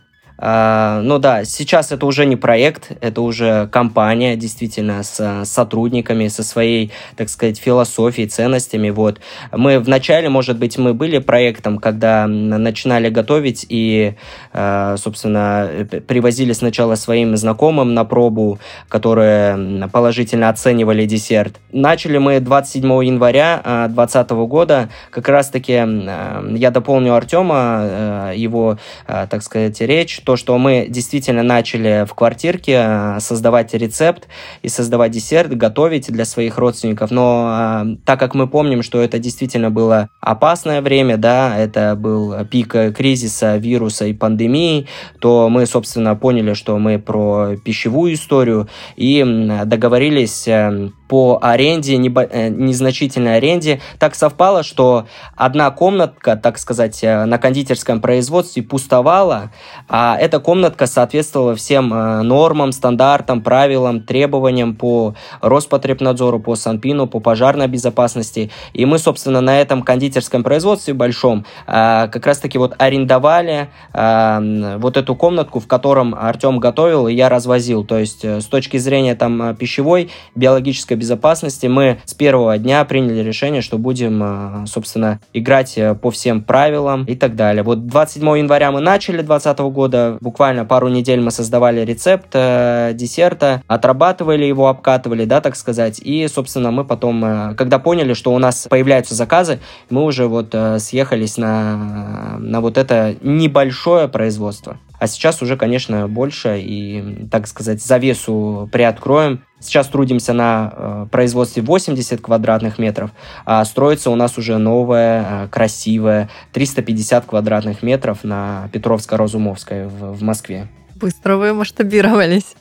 А, 0.42 1.02
ну 1.02 1.18
да, 1.18 1.44
сейчас 1.44 1.92
это 1.92 2.06
уже 2.06 2.24
не 2.24 2.34
проект, 2.34 2.92
это 3.02 3.20
уже 3.20 3.68
компания, 3.68 4.36
действительно, 4.36 5.02
с 5.02 5.44
сотрудниками, 5.44 6.28
со 6.28 6.42
своей, 6.42 6.92
так 7.16 7.28
сказать, 7.28 7.58
философией, 7.58 8.26
ценностями. 8.26 8.88
Вот. 8.88 9.20
Мы 9.52 9.78
вначале, 9.78 10.30
может 10.30 10.58
быть, 10.58 10.78
мы 10.78 10.94
были 10.94 11.18
проектом, 11.18 11.78
когда 11.78 12.26
начинали 12.26 13.10
готовить 13.10 13.66
и, 13.68 14.14
а, 14.54 14.96
собственно, 14.96 15.68
привозили 16.08 16.54
сначала 16.54 16.94
своим 16.94 17.36
знакомым 17.36 17.92
на 17.92 18.04
пробу, 18.04 18.58
которые 18.88 19.88
положительно 19.92 20.48
оценивали 20.48 21.04
десерт. 21.04 21.56
Начали 21.70 22.16
мы 22.16 22.40
27 22.40 23.04
января 23.04 23.60
2020 23.88 24.30
года. 24.30 24.88
Как 25.10 25.28
раз-таки 25.28 25.72
я 25.72 26.70
дополню 26.70 27.14
Артема, 27.14 28.32
его, 28.34 28.78
так 29.06 29.42
сказать, 29.42 29.78
речь, 29.82 30.22
то, 30.30 30.36
что 30.36 30.56
мы 30.58 30.86
действительно 30.88 31.42
начали 31.42 32.06
в 32.08 32.14
квартирке 32.14 32.84
э, 32.86 33.18
создавать 33.18 33.74
рецепт 33.74 34.28
и 34.62 34.68
создавать 34.68 35.10
десерт, 35.10 35.56
готовить 35.56 36.06
для 36.06 36.24
своих 36.24 36.56
родственников. 36.56 37.10
Но 37.10 37.82
э, 37.82 37.96
так 38.04 38.20
как 38.20 38.36
мы 38.36 38.46
помним, 38.46 38.84
что 38.84 39.00
это 39.00 39.18
действительно 39.18 39.70
было 39.70 40.08
опасное 40.20 40.82
время, 40.82 41.16
да, 41.16 41.58
это 41.58 41.96
был 41.96 42.44
пик 42.44 42.76
кризиса, 42.96 43.56
вируса 43.56 44.06
и 44.06 44.12
пандемии, 44.12 44.86
то 45.18 45.48
мы, 45.48 45.66
собственно, 45.66 46.14
поняли, 46.14 46.54
что 46.54 46.78
мы 46.78 47.00
про 47.00 47.56
пищевую 47.56 48.14
историю 48.14 48.68
и 48.94 49.24
договорились 49.64 50.46
э, 50.46 50.90
по 51.10 51.40
аренде, 51.42 51.96
незначительной 51.96 53.38
аренде. 53.38 53.80
Так 53.98 54.14
совпало, 54.14 54.62
что 54.62 55.08
одна 55.34 55.68
комнатка, 55.72 56.36
так 56.36 56.56
сказать, 56.56 57.02
на 57.02 57.36
кондитерском 57.36 58.00
производстве 58.00 58.62
пустовала, 58.62 59.50
а 59.88 60.16
эта 60.16 60.38
комнатка 60.38 60.86
соответствовала 60.86 61.56
всем 61.56 61.92
э, 61.92 62.22
нормам, 62.22 62.70
стандартам, 62.70 63.42
правилам, 63.42 64.02
требованиям 64.02 64.76
по 64.76 65.16
Роспотребнадзору, 65.40 66.38
по 66.38 66.54
Санпину, 66.54 67.08
по 67.08 67.18
пожарной 67.18 67.66
безопасности. 67.66 68.52
И 68.72 68.86
мы, 68.86 69.00
собственно, 69.00 69.40
на 69.40 69.60
этом 69.60 69.82
кондитерском 69.82 70.44
производстве 70.44 70.94
большом 70.94 71.44
э, 71.66 72.06
как 72.06 72.24
раз-таки 72.24 72.56
вот 72.56 72.76
арендовали 72.78 73.68
э, 73.92 74.76
вот 74.78 74.96
эту 74.96 75.16
комнатку, 75.16 75.58
в 75.58 75.66
котором 75.66 76.14
Артем 76.14 76.60
готовил 76.60 77.08
и 77.08 77.14
я 77.14 77.28
развозил. 77.28 77.84
То 77.84 77.98
есть 77.98 78.24
с 78.24 78.44
точки 78.44 78.76
зрения 78.76 79.16
там 79.16 79.56
пищевой, 79.56 80.10
биологической 80.36 80.99
безопасности 81.00 81.66
мы 81.66 81.98
с 82.04 82.14
первого 82.14 82.56
дня 82.58 82.84
приняли 82.84 83.20
решение, 83.20 83.62
что 83.62 83.78
будем, 83.78 84.66
собственно, 84.66 85.20
играть 85.32 85.78
по 86.00 86.10
всем 86.10 86.42
правилам 86.42 87.04
и 87.04 87.16
так 87.16 87.34
далее. 87.34 87.62
Вот 87.62 87.86
27 87.86 88.38
января 88.38 88.70
мы 88.70 88.80
начали 88.80 89.22
2020 89.22 89.58
года, 89.72 90.18
буквально 90.20 90.64
пару 90.64 90.88
недель 90.88 91.20
мы 91.20 91.30
создавали 91.30 91.84
рецепт 91.84 92.28
э, 92.34 92.92
десерта, 92.94 93.62
отрабатывали 93.66 94.44
его, 94.44 94.68
обкатывали, 94.68 95.24
да, 95.24 95.40
так 95.40 95.56
сказать, 95.56 96.00
и, 96.00 96.26
собственно, 96.28 96.70
мы 96.70 96.84
потом, 96.84 97.24
э, 97.24 97.54
когда 97.54 97.78
поняли, 97.78 98.14
что 98.14 98.32
у 98.34 98.38
нас 98.38 98.66
появляются 98.68 99.14
заказы, 99.14 99.60
мы 99.88 100.04
уже 100.04 100.26
вот 100.26 100.50
э, 100.52 100.78
съехались 100.78 101.36
на, 101.36 102.36
на 102.38 102.60
вот 102.60 102.78
это 102.78 103.16
небольшое 103.22 104.08
производство. 104.08 104.78
А 105.00 105.06
сейчас 105.06 105.40
уже, 105.40 105.56
конечно, 105.56 106.08
больше 106.08 106.60
и, 106.60 107.26
так 107.30 107.46
сказать, 107.46 107.82
завесу 107.82 108.68
приоткроем. 108.70 109.42
Сейчас 109.60 109.88
трудимся 109.88 110.32
на 110.32 110.72
э, 110.72 111.06
производстве 111.10 111.62
80 111.62 112.20
квадратных 112.20 112.78
метров, 112.78 113.10
а 113.44 113.64
строится 113.64 114.10
у 114.10 114.14
нас 114.14 114.38
уже 114.38 114.56
новая, 114.56 115.44
э, 115.44 115.48
красивая 115.48 116.30
350 116.52 117.26
квадратных 117.26 117.82
метров 117.82 118.24
на 118.24 118.68
Петровско-Разумовской 118.72 119.86
в, 119.86 120.14
в 120.14 120.22
Москве. 120.22 120.66
Быстро 120.96 121.36
вы 121.36 121.52
масштабировались. 121.52 122.56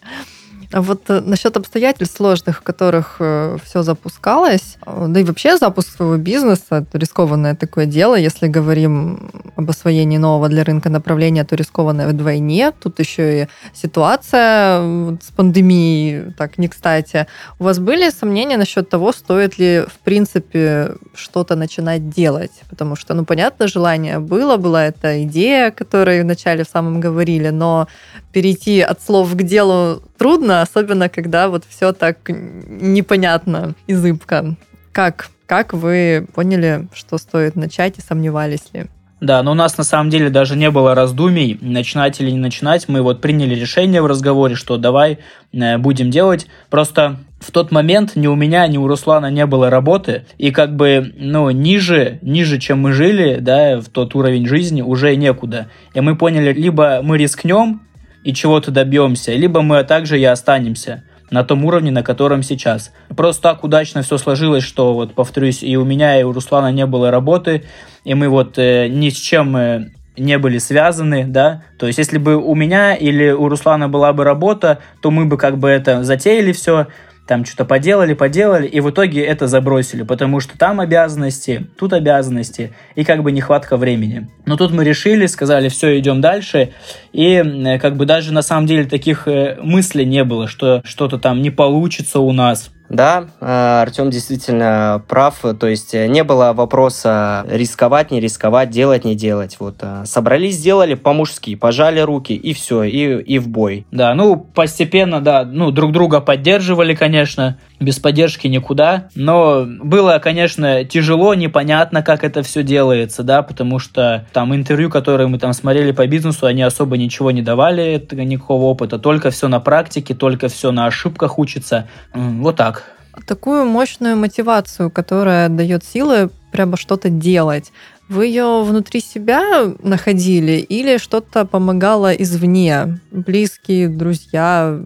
А 0.72 0.82
вот 0.82 1.10
э, 1.10 1.20
насчет 1.22 1.58
обстоятельств 1.58 2.18
сложных, 2.18 2.60
в 2.60 2.62
которых 2.62 3.16
э, 3.20 3.58
все 3.64 3.82
запускалось, 3.82 4.78
э, 4.86 5.06
да 5.10 5.20
и 5.20 5.24
вообще 5.24 5.58
запуск 5.58 5.96
своего 5.96 6.18
бизнеса, 6.18 6.86
это 6.88 6.98
рискованное 7.00 7.56
такое 7.56 7.88
дело. 7.88 8.16
Если 8.16 8.48
говорим 8.48 9.32
об 9.56 9.68
освоении 9.70 10.18
нового 10.18 10.48
для 10.48 10.64
рынка 10.64 10.90
направления, 10.90 11.44
то 11.44 11.56
рискованное 11.56 12.08
вдвойне. 12.08 12.72
Тут 12.72 13.00
еще 13.00 13.44
и 13.44 13.48
ситуация 13.74 15.18
с 15.22 15.32
пандемией, 15.36 16.34
так 16.38 16.60
не 16.60 16.68
кстати. 16.68 17.26
У 17.58 17.64
вас 17.64 17.80
были 17.80 18.12
сомнения 18.12 18.58
насчет 18.58 18.90
того, 18.90 19.12
стоит 19.12 19.58
ли 19.58 19.86
в 19.88 19.98
принципе 20.04 20.98
что-то 21.16 21.56
начинать 21.56 22.10
делать? 22.10 22.62
Потому 22.70 22.96
что, 22.96 23.16
ну, 23.16 23.26
понятно, 23.26 23.68
желание 23.68 24.20
было, 24.20 24.58
была 24.58 24.86
эта 24.86 25.24
идея, 25.24 25.70
о 25.70 25.72
которой 25.72 26.22
вначале 26.22 26.64
в 26.64 26.68
самом 26.68 27.00
говорили, 27.00 27.50
но 27.50 27.88
перейти 28.32 28.82
от 28.82 29.02
слов 29.02 29.36
к 29.36 29.42
делу 29.42 30.04
трудно, 30.20 30.59
особенно 30.62 31.10
когда 31.10 31.50
вот 31.50 31.64
все 31.68 31.94
так 31.94 32.18
непонятно 32.28 33.76
и 33.88 33.94
зыбко. 33.94 34.56
Как 34.92 35.30
как 35.50 35.74
вы 35.74 36.28
поняли, 36.36 36.88
что 36.94 37.18
стоит 37.18 37.56
начать 37.56 37.98
и 37.98 38.02
сомневались 38.02 38.72
ли? 38.72 38.86
Да, 39.20 39.42
но 39.42 39.52
у 39.52 39.56
нас 39.56 39.80
на 39.80 39.84
самом 39.84 40.12
деле 40.12 40.30
даже 40.30 40.56
не 40.56 40.70
было 40.70 40.94
раздумий, 40.94 41.58
начинать 41.60 42.22
или 42.22 42.30
не 42.30 42.38
начинать. 42.38 42.88
Мы 42.88 43.02
вот 43.02 43.20
приняли 43.20 43.56
решение 43.56 44.04
в 44.04 44.06
разговоре, 44.06 44.54
что 44.54 44.78
давай 44.78 45.18
э, 45.52 45.78
будем 45.80 46.12
делать. 46.12 46.46
Просто 46.70 47.18
в 47.40 47.52
тот 47.52 47.72
момент 47.72 48.16
ни 48.16 48.28
у 48.28 48.36
меня, 48.36 48.68
ни 48.68 48.78
у 48.78 48.88
Руслана 48.88 49.32
не 49.32 49.48
было 49.48 49.72
работы, 49.72 50.26
и 50.38 50.52
как 50.52 50.76
бы, 50.76 51.14
ну, 51.18 51.50
ниже, 51.50 52.20
ниже, 52.22 52.60
чем 52.60 52.82
мы 52.82 52.94
жили, 52.94 53.40
да, 53.42 53.82
в 53.82 53.90
тот 53.90 54.14
уровень 54.14 54.46
жизни, 54.46 54.84
уже 54.84 55.16
некуда. 55.16 55.68
И 55.96 56.00
мы 56.00 56.16
поняли, 56.16 56.54
либо 56.54 57.00
мы 57.02 57.18
рискнем 57.18 57.82
и 58.30 58.34
чего-то 58.34 58.72
добьемся, 58.72 59.34
либо 59.34 59.62
мы 59.62 59.84
также 59.84 60.20
и 60.20 60.24
останемся 60.24 61.04
на 61.32 61.44
том 61.44 61.66
уровне, 61.66 61.92
на 61.92 62.04
котором 62.04 62.44
сейчас. 62.44 62.92
Просто 63.16 63.42
так 63.44 63.64
удачно 63.64 64.02
все 64.02 64.18
сложилось, 64.18 64.64
что, 64.64 64.94
вот, 64.94 65.14
повторюсь, 65.14 65.64
и 65.64 65.78
у 65.78 65.86
меня, 65.86 66.20
и 66.20 66.24
у 66.24 66.32
Руслана 66.32 66.72
не 66.72 66.86
было 66.86 67.12
работы, 67.12 67.64
и 68.04 68.14
мы 68.14 68.30
вот 68.30 68.58
э, 68.58 68.88
ни 68.88 69.10
с 69.10 69.18
чем 69.18 69.56
э, 69.58 69.90
не 70.18 70.38
были 70.38 70.58
связаны, 70.58 71.26
да, 71.26 71.64
то 71.78 71.88
есть 71.88 71.98
если 71.98 72.18
бы 72.18 72.36
у 72.36 72.56
меня 72.56 72.96
или 72.96 73.32
у 73.32 73.48
Руслана 73.48 73.88
была 73.88 74.14
бы 74.14 74.24
работа, 74.24 74.80
то 75.02 75.12
мы 75.12 75.26
бы 75.26 75.38
как 75.38 75.58
бы 75.58 75.70
это 75.70 76.04
затеяли 76.04 76.52
все, 76.52 76.88
там 77.30 77.46
что-то 77.46 77.64
поделали, 77.64 78.16
поделали, 78.16 78.68
и 78.68 78.80
в 78.80 78.90
итоге 78.90 79.24
это 79.24 79.46
забросили, 79.48 80.02
потому 80.02 80.40
что 80.40 80.58
там 80.58 80.80
обязанности, 80.80 81.68
тут 81.78 81.94
обязанности, 81.94 82.74
и 82.96 83.06
как 83.06 83.22
бы 83.22 83.32
нехватка 83.32 83.78
времени. 83.78 84.28
Но 84.48 84.58
тут 84.58 84.72
мы 84.72 84.84
решили, 84.84 85.28
сказали, 85.28 85.70
все, 85.70 86.00
идем 86.00 86.22
дальше, 86.22 86.72
и 87.14 87.36
э, 87.36 87.78
как 87.78 87.98
бы 87.98 88.08
даже 88.08 88.34
на 88.34 88.42
самом 88.42 88.66
деле 88.66 88.86
таких 88.86 89.28
э, 89.28 89.58
мыслей 89.62 90.06
не 90.06 90.24
было, 90.24 90.48
что 90.48 90.82
что-то 90.84 91.20
там 91.20 91.44
не 91.44 91.52
получится 91.52 92.20
у 92.20 92.32
нас, 92.32 92.72
да, 92.90 93.28
э, 93.40 93.82
Артем 93.82 94.10
действительно 94.10 95.02
прав. 95.08 95.44
То 95.60 95.68
есть 95.68 95.94
э, 95.94 96.08
не 96.08 96.24
было 96.24 96.54
вопроса 96.54 97.46
рисковать, 97.48 98.12
не 98.12 98.20
рисковать, 98.20 98.70
делать, 98.70 99.06
не 99.06 99.16
делать. 99.16 99.58
Вот 99.60 99.78
э, 99.82 100.04
собрались, 100.06 100.56
сделали 100.56 100.96
по-мужски, 100.96 101.56
пожали 101.56 102.00
руки 102.00 102.34
и 102.34 102.54
все, 102.54 102.84
и, 102.84 103.22
и 103.22 103.40
в 103.40 103.48
бой. 103.48 103.86
Да, 103.92 104.14
ну 104.16 104.36
постепенно, 104.38 105.22
да, 105.22 105.46
ну 105.46 105.72
друг 105.72 105.92
друга 105.92 106.20
поддерживали, 106.20 106.96
конечно 106.96 107.58
без 107.80 108.00
поддержки 108.00 108.48
никуда. 108.48 109.10
Но 109.16 109.66
было, 109.66 110.20
конечно, 110.22 110.84
тяжело, 110.84 111.34
непонятно, 111.34 112.04
как 112.04 112.24
это 112.24 112.44
все 112.44 112.64
делается, 112.64 113.24
да, 113.24 113.42
потому 113.42 113.80
что 113.80 114.28
там 114.34 114.54
интервью, 114.54 114.90
которые 114.90 115.28
мы 115.28 115.40
там 115.40 115.54
смотрели 115.54 115.92
по 115.92 116.06
бизнесу, 116.08 116.46
они 116.46 116.62
особо 116.62 116.98
ничего 116.98 117.32
не 117.32 117.42
давали, 117.42 118.06
никакого 118.12 118.66
опыта, 118.66 119.00
только 119.00 119.32
все 119.32 119.48
на 119.48 119.60
практике, 119.60 120.14
только 120.14 120.50
все 120.50 120.72
на 120.72 120.86
ошибках 120.86 121.40
учится. 121.40 121.88
Вот 122.14 122.56
так. 122.58 122.79
Такую 123.26 123.66
мощную 123.66 124.16
мотивацию, 124.18 124.90
которая 124.90 125.50
дает 125.50 125.84
силы 125.84 126.30
прямо 126.52 126.78
что-то 126.78 127.10
делать. 127.10 127.72
Вы 128.08 128.26
ее 128.26 128.64
внутри 128.64 129.02
себя 129.02 129.72
находили 129.84 130.54
или 130.54 130.98
что-то 130.98 131.46
помогало 131.46 132.12
извне? 132.12 133.00
Близкие, 133.12 133.88
друзья, 133.88 134.80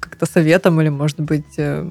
как-то 0.00 0.24
советом 0.24 0.80
или, 0.80 0.88
может 0.88 1.20
быть, 1.20 1.58
э, 1.58 1.86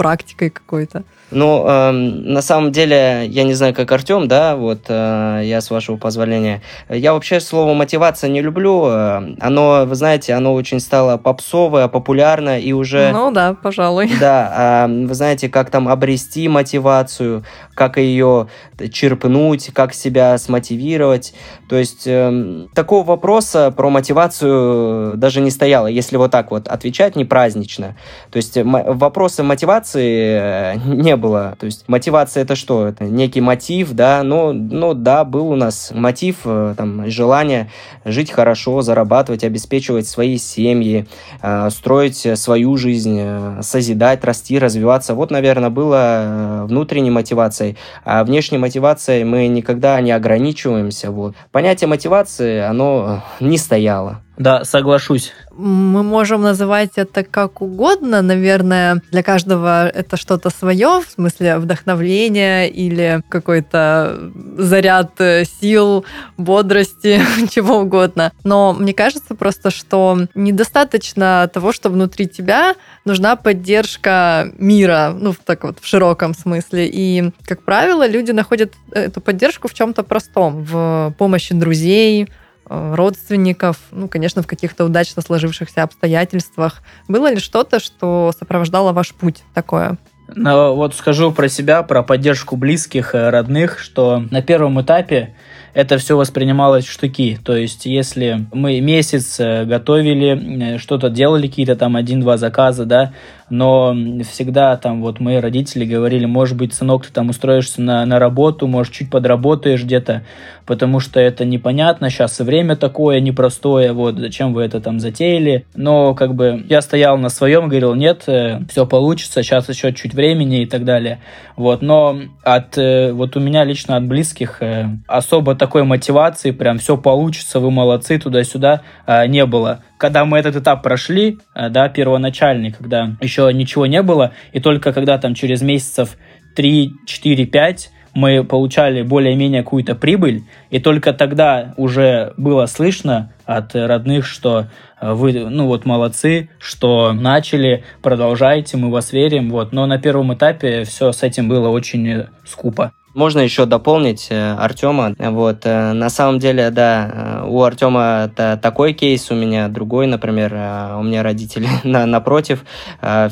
практикой 0.00 0.48
какой-то? 0.48 1.04
Ну, 1.30 1.66
э, 1.68 1.90
на 1.92 2.40
самом 2.40 2.72
деле, 2.72 3.26
я 3.28 3.44
не 3.44 3.52
знаю, 3.52 3.74
как 3.74 3.92
Артем, 3.92 4.28
да, 4.28 4.56
вот 4.56 4.86
э, 4.88 5.42
я 5.44 5.60
с 5.60 5.70
вашего 5.70 5.98
позволения. 5.98 6.62
Я 6.88 7.12
вообще 7.12 7.38
слово 7.38 7.74
мотивация 7.74 8.30
не 8.30 8.40
люблю. 8.40 8.86
Э, 8.86 9.36
оно, 9.38 9.84
вы 9.86 9.94
знаете, 9.94 10.32
оно 10.32 10.54
очень 10.54 10.80
стало 10.80 11.18
попсовое, 11.18 11.86
популярно 11.88 12.58
и 12.58 12.72
уже... 12.72 13.12
Ну 13.12 13.30
да, 13.30 13.54
пожалуй. 13.54 14.10
Да, 14.20 14.86
э, 14.86 15.06
вы 15.06 15.14
знаете, 15.14 15.50
как 15.50 15.68
там 15.68 15.86
обрести 15.86 16.48
мотивацию, 16.48 17.44
как 17.74 17.98
ее 17.98 18.48
черпнуть, 18.90 19.70
как 19.74 19.92
себя 19.92 20.38
смотивировать. 20.38 21.34
То 21.68 21.76
есть 21.76 22.06
э, 22.06 22.66
такого 22.74 23.04
вопроса 23.04 23.70
про 23.70 23.90
мотивацию 23.90 25.16
даже 25.18 25.42
не 25.42 25.50
стояло, 25.50 25.88
если 25.88 26.16
вот 26.16 26.30
так 26.30 26.50
вот 26.50 26.68
отвечать 26.68 27.16
не 27.16 27.26
празднично. 27.26 27.96
То 28.30 28.38
есть 28.38 28.56
вопросы 28.56 29.42
мотивации 29.42 29.89
э, 29.98 30.76
не 30.84 31.16
было. 31.16 31.56
То 31.58 31.66
есть 31.66 31.84
мотивация 31.88 32.42
это 32.42 32.54
что? 32.54 32.86
Это 32.86 33.04
некий 33.04 33.40
мотив, 33.40 33.92
да, 33.92 34.22
ну, 34.22 34.52
ну 34.52 34.94
да, 34.94 35.24
был 35.24 35.48
у 35.50 35.56
нас 35.56 35.90
мотив, 35.94 36.38
э, 36.44 36.74
там, 36.76 37.10
желание 37.10 37.70
жить 38.04 38.30
хорошо, 38.30 38.82
зарабатывать, 38.82 39.44
обеспечивать 39.44 40.06
свои 40.06 40.38
семьи, 40.38 41.06
э, 41.42 41.70
строить 41.70 42.26
свою 42.38 42.76
жизнь, 42.76 43.20
созидать, 43.62 44.24
расти, 44.24 44.58
развиваться. 44.58 45.14
Вот, 45.14 45.30
наверное, 45.30 45.70
было 45.70 46.64
внутренней 46.66 47.10
мотивацией. 47.10 47.76
А 48.04 48.24
внешней 48.24 48.58
мотивацией 48.58 49.24
мы 49.24 49.46
никогда 49.48 50.00
не 50.00 50.12
ограничиваемся. 50.12 51.10
Вот. 51.10 51.34
Понятие 51.52 51.88
мотивации, 51.88 52.60
оно 52.60 53.22
не 53.40 53.58
стояло. 53.58 54.22
Да, 54.40 54.64
соглашусь. 54.64 55.32
Мы 55.54 56.02
можем 56.02 56.40
называть 56.40 56.92
это 56.96 57.24
как 57.24 57.60
угодно. 57.60 58.22
Наверное, 58.22 59.02
для 59.10 59.22
каждого 59.22 59.86
это 59.86 60.16
что-то 60.16 60.48
свое, 60.48 61.02
в 61.06 61.10
смысле 61.14 61.58
вдохновления 61.58 62.66
или 62.66 63.22
какой-то 63.28 64.32
заряд 64.56 65.10
э, 65.18 65.44
сил, 65.44 66.06
бодрости, 66.38 67.20
чего 67.50 67.80
угодно. 67.80 68.32
Но 68.42 68.72
мне 68.72 68.94
кажется 68.94 69.34
просто, 69.34 69.70
что 69.70 70.18
недостаточно 70.34 71.50
того, 71.52 71.74
что 71.74 71.90
внутри 71.90 72.26
тебя 72.26 72.76
нужна 73.04 73.36
поддержка 73.36 74.50
мира, 74.56 75.14
ну, 75.14 75.34
так 75.44 75.64
вот, 75.64 75.80
в 75.82 75.86
широком 75.86 76.32
смысле. 76.32 76.88
И, 76.90 77.30
как 77.44 77.62
правило, 77.62 78.08
люди 78.08 78.30
находят 78.30 78.72
эту 78.90 79.20
поддержку 79.20 79.68
в 79.68 79.74
чем-то 79.74 80.02
простом, 80.02 80.64
в 80.64 81.14
помощи 81.18 81.52
друзей, 81.52 82.30
родственников, 82.70 83.76
ну, 83.90 84.08
конечно, 84.08 84.42
в 84.42 84.46
каких-то 84.46 84.84
удачно 84.84 85.22
сложившихся 85.22 85.82
обстоятельствах. 85.82 86.82
Было 87.08 87.32
ли 87.32 87.40
что-то, 87.40 87.80
что 87.80 88.32
сопровождало 88.38 88.92
ваш 88.92 89.12
путь 89.12 89.42
такое? 89.54 89.98
Ну, 90.36 90.74
вот 90.76 90.94
скажу 90.94 91.32
про 91.32 91.48
себя, 91.48 91.82
про 91.82 92.04
поддержку 92.04 92.56
близких, 92.56 93.14
э, 93.14 93.30
родных, 93.30 93.80
что 93.80 94.22
на 94.30 94.42
первом 94.42 94.80
этапе 94.80 95.34
это 95.74 95.98
все 95.98 96.16
воспринималось 96.16 96.84
в 96.84 96.92
штуки. 96.92 97.38
То 97.44 97.56
есть, 97.56 97.86
если 97.86 98.46
мы 98.52 98.80
месяц 98.80 99.40
э, 99.40 99.64
готовили, 99.64 100.78
что-то 100.78 101.10
делали, 101.10 101.48
какие-то 101.48 101.76
там 101.76 101.96
один-два 101.96 102.36
заказа, 102.36 102.84
да, 102.84 103.12
но 103.50 103.94
всегда 104.28 104.76
там 104.76 105.02
вот 105.02 105.20
мои 105.20 105.36
родители 105.36 105.84
говорили, 105.84 106.24
может 106.24 106.56
быть, 106.56 106.72
сынок, 106.72 107.06
ты 107.06 107.12
там 107.12 107.28
устроишься 107.28 107.82
на, 107.82 108.06
на 108.06 108.18
работу, 108.18 108.66
может, 108.66 108.92
чуть 108.92 109.10
подработаешь 109.10 109.82
где-то, 109.82 110.22
потому 110.66 111.00
что 111.00 111.20
это 111.20 111.44
непонятно, 111.44 112.10
сейчас 112.10 112.40
и 112.40 112.44
время 112.44 112.76
такое 112.76 113.20
непростое, 113.20 113.92
вот, 113.92 114.16
зачем 114.18 114.54
вы 114.54 114.62
это 114.62 114.80
там 114.80 115.00
затеяли, 115.00 115.66
но 115.74 116.14
как 116.14 116.34
бы 116.34 116.64
я 116.68 116.80
стоял 116.80 117.18
на 117.18 117.28
своем, 117.28 117.68
говорил, 117.68 117.94
нет, 117.94 118.22
э, 118.28 118.60
все 118.70 118.86
получится, 118.86 119.42
сейчас 119.42 119.68
еще 119.68 119.92
чуть 119.92 120.14
времени 120.14 120.62
и 120.62 120.66
так 120.66 120.84
далее, 120.84 121.20
вот, 121.56 121.82
но 121.82 122.20
от, 122.42 122.78
э, 122.78 123.12
вот 123.12 123.36
у 123.36 123.40
меня 123.40 123.64
лично 123.64 123.96
от 123.96 124.06
близких 124.06 124.62
э, 124.62 124.86
особо 125.08 125.56
такой 125.56 125.82
мотивации, 125.82 126.52
прям 126.52 126.78
все 126.78 126.96
получится, 126.96 127.58
вы 127.58 127.70
молодцы, 127.70 128.18
туда-сюда, 128.18 128.82
не 129.26 129.44
было 129.44 129.82
когда 130.00 130.24
мы 130.24 130.38
этот 130.38 130.56
этап 130.56 130.82
прошли, 130.82 131.38
э, 131.54 131.68
да, 131.68 131.88
первоначальный, 131.88 132.72
когда 132.72 133.12
еще 133.20 133.50
ничего 133.52 133.86
не 133.86 134.02
было, 134.02 134.32
и 134.52 134.58
только 134.58 134.92
когда 134.92 135.18
там 135.18 135.34
через 135.34 135.60
месяцев 135.60 136.16
3, 136.56 136.92
4, 137.06 137.46
5 137.46 137.90
мы 138.12 138.42
получали 138.42 139.02
более-менее 139.02 139.62
какую-то 139.62 139.94
прибыль, 139.94 140.42
и 140.70 140.80
только 140.80 141.12
тогда 141.12 141.74
уже 141.76 142.32
было 142.36 142.66
слышно 142.66 143.32
от 143.44 143.76
родных, 143.76 144.26
что 144.26 144.66
э, 145.00 145.12
вы, 145.12 145.32
ну 145.32 145.66
вот, 145.66 145.84
молодцы, 145.84 146.48
что 146.58 147.12
начали, 147.12 147.84
продолжайте, 148.02 148.78
мы 148.78 148.90
вас 148.90 149.12
верим, 149.12 149.50
вот. 149.50 149.72
Но 149.72 149.86
на 149.86 149.98
первом 149.98 150.32
этапе 150.34 150.84
все 150.84 151.12
с 151.12 151.22
этим 151.22 151.48
было 151.48 151.68
очень 151.68 152.24
скупо. 152.46 152.92
Можно 153.12 153.40
еще 153.40 153.66
дополнить 153.66 154.28
э, 154.30 154.54
Артема. 154.54 155.14
Вот, 155.18 155.62
э, 155.64 155.92
на 155.92 156.10
самом 156.10 156.38
деле, 156.38 156.70
да, 156.70 157.42
э, 157.42 157.44
у 157.48 157.60
Артема 157.62 158.30
такой 158.36 158.92
кейс, 158.92 159.32
у 159.32 159.34
меня 159.34 159.66
другой, 159.66 160.06
например, 160.06 160.54
у 160.96 161.02
меня 161.02 161.24
родители 161.24 161.68
на, 161.84 162.06
напротив. 162.06 162.64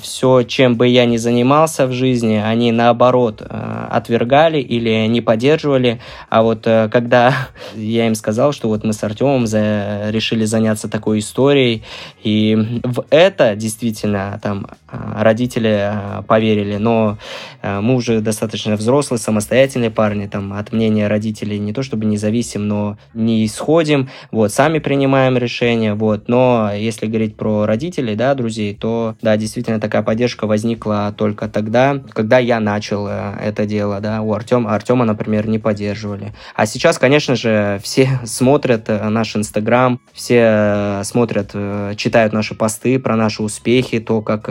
Все, 0.03 0.43
чем 0.43 0.77
бы 0.77 0.89
я 0.89 1.07
ни 1.07 1.17
занимался 1.17 1.87
в 1.87 1.93
жизни, 1.93 2.43
они 2.45 2.73
наоборот 2.73 3.41
отвергали 3.41 4.61
или 4.61 5.07
не 5.07 5.21
поддерживали. 5.21 6.01
А 6.29 6.43
вот 6.43 6.65
когда 6.65 7.35
я 7.77 8.09
им 8.09 8.17
сказал, 8.17 8.53
что 8.53 8.69
вот 8.69 8.83
мы 8.83 8.93
с 8.93 9.05
Артемом 9.05 9.47
за, 9.47 10.11
решили 10.11 10.45
заняться 10.45 10.89
такой 10.89 11.21
историей, 11.21 11.85
и 12.23 12.81
в 12.83 13.05
это 13.11 13.55
действительно 13.55 14.41
там 14.43 14.67
родители 14.91 15.93
поверили, 16.27 16.77
но 16.77 17.19
мы 17.63 17.95
уже 17.95 18.21
достаточно 18.21 18.75
взрослые, 18.77 19.19
самостоятельные, 19.19 19.69
самостоятельные 19.79 19.91
парни, 19.91 20.27
там, 20.27 20.53
от 20.53 20.73
мнения 20.73 21.09
родителей 21.09 21.59
не 21.59 21.73
то 21.73 21.83
чтобы 21.83 22.05
не 22.07 22.17
зависим, 22.17 22.67
но 22.69 22.97
не 23.15 23.45
исходим, 23.45 24.09
вот, 24.31 24.53
сами 24.53 24.79
принимаем 24.79 25.37
решения, 25.39 25.95
вот, 25.95 26.29
но 26.29 26.71
если 26.75 27.07
говорить 27.07 27.37
про 27.37 27.67
родителей, 27.67 28.15
да, 28.15 28.35
друзей, 28.35 28.75
то, 28.75 29.17
да, 29.23 29.37
действительно 29.37 29.81
такая 29.81 30.03
поддержка 30.03 30.47
возникла 30.47 31.15
только 31.17 31.49
тогда, 31.49 32.01
когда 32.13 32.39
я 32.39 32.61
начал 32.61 33.07
э, 33.09 33.35
это 33.41 33.67
дело, 33.67 34.01
да, 34.01 34.21
у 34.21 34.33
Артема, 34.33 34.75
Артема, 34.75 35.05
например, 35.05 35.49
не 35.49 35.59
поддерживали. 35.59 36.33
А 36.55 36.67
сейчас, 36.67 36.99
конечно 36.99 37.37
же, 37.37 37.81
все 37.83 38.09
смотрят 38.25 38.89
э, 38.89 39.09
наш 39.09 39.37
Инстаграм, 39.37 40.01
все 40.13 40.41
э, 40.41 41.03
смотрят, 41.05 41.55
читают 41.97 42.33
наши 42.33 42.55
посты 42.55 42.99
про 42.99 43.17
наши 43.17 43.43
успехи, 43.43 44.01
то, 44.01 44.21
как 44.23 44.49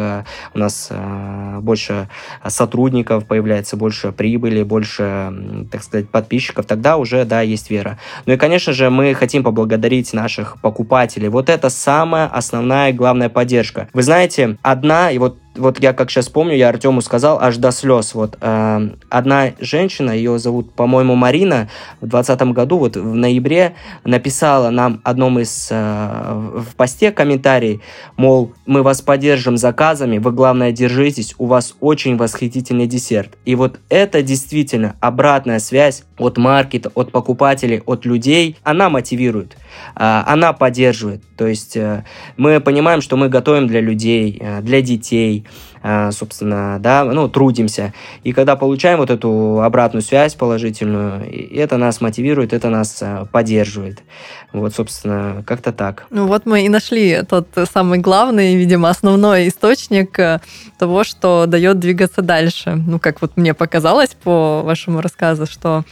у 0.53 0.59
нас 0.59 0.91
больше 1.59 2.09
сотрудников 2.47 3.25
появляется, 3.25 3.77
больше 3.77 4.11
прибыли, 4.11 4.63
больше, 4.63 5.03
так 5.71 5.83
сказать, 5.83 6.09
подписчиков, 6.09 6.65
тогда 6.65 6.97
уже, 6.97 7.25
да, 7.25 7.41
есть 7.41 7.69
вера. 7.69 7.97
Ну 8.25 8.33
и, 8.33 8.37
конечно 8.37 8.73
же, 8.73 8.89
мы 8.89 9.13
хотим 9.13 9.43
поблагодарить 9.43 10.13
наших 10.13 10.61
покупателей. 10.61 11.29
Вот 11.29 11.49
это 11.49 11.69
самая 11.69 12.27
основная 12.27 12.93
главная 12.93 13.29
поддержка. 13.29 13.89
Вы 13.93 14.03
знаете, 14.03 14.57
одна, 14.61 15.11
и 15.11 15.17
вот 15.17 15.37
вот 15.57 15.81
я 15.81 15.93
как 15.93 16.09
сейчас 16.09 16.29
помню, 16.29 16.55
я 16.55 16.69
Артему 16.69 17.01
сказал 17.01 17.39
аж 17.39 17.57
до 17.57 17.71
слез. 17.71 18.13
Вот 18.13 18.37
э, 18.39 18.89
одна 19.09 19.51
женщина, 19.59 20.11
ее 20.11 20.39
зовут, 20.39 20.73
по-моему, 20.73 21.15
Марина, 21.15 21.69
в 22.01 22.07
2020 22.07 22.53
году, 22.53 22.77
вот 22.77 22.95
в 22.95 23.15
ноябре, 23.15 23.75
написала 24.03 24.69
нам 24.69 25.01
одном 25.03 25.39
из 25.39 25.69
э, 25.71 25.73
в 25.75 26.75
посте 26.75 27.11
комментарий, 27.11 27.81
мол, 28.15 28.53
мы 28.65 28.83
вас 28.83 29.01
поддержим 29.01 29.57
заказами, 29.57 30.17
вы, 30.17 30.31
главное, 30.31 30.71
держитесь, 30.71 31.35
у 31.37 31.45
вас 31.45 31.75
очень 31.79 32.17
восхитительный 32.17 32.87
десерт. 32.87 33.37
И 33.45 33.55
вот 33.55 33.79
это 33.89 34.21
действительно 34.21 34.95
обратная 34.99 35.59
связь 35.59 36.03
от 36.17 36.37
маркета, 36.37 36.91
от 36.93 37.11
покупателей, 37.11 37.81
от 37.85 38.05
людей, 38.05 38.57
она 38.63 38.89
мотивирует, 38.89 39.57
э, 39.95 40.23
она 40.25 40.53
поддерживает. 40.53 41.23
То 41.37 41.47
есть 41.47 41.77
э, 41.77 42.03
мы 42.35 42.59
понимаем, 42.59 43.01
что 43.01 43.17
мы 43.17 43.29
готовим 43.29 43.67
для 43.67 43.81
людей, 43.81 44.37
э, 44.39 44.61
для 44.61 44.81
детей, 44.81 45.45
собственно, 46.11 46.77
да, 46.79 47.05
ну, 47.05 47.29
трудимся. 47.29 47.93
И 48.23 48.33
когда 48.33 48.55
получаем 48.55 48.99
вот 48.99 49.09
эту 49.09 49.61
обратную 49.61 50.01
связь 50.01 50.35
положительную, 50.35 51.23
это 51.55 51.77
нас 51.77 52.01
мотивирует, 52.01 52.53
это 52.53 52.69
нас 52.69 52.99
а, 53.01 53.25
поддерживает. 53.25 54.03
Вот, 54.53 54.73
собственно, 54.73 55.43
как-то 55.45 55.71
так. 55.71 56.05
Ну 56.09 56.27
вот 56.27 56.45
мы 56.45 56.65
и 56.65 56.69
нашли 56.69 57.21
тот 57.29 57.47
самый 57.71 57.99
главный, 57.99 58.55
видимо, 58.55 58.89
основной 58.89 59.47
источник 59.47 60.17
э, 60.19 60.39
того, 60.77 61.03
что 61.03 61.45
дает 61.47 61.79
двигаться 61.79 62.21
дальше. 62.21 62.75
Ну, 62.75 62.99
как 62.99 63.21
вот 63.21 63.37
мне 63.37 63.53
показалось 63.53 64.15
по 64.23 64.61
вашему 64.63 65.01
рассказу, 65.01 65.45
что 65.45 65.83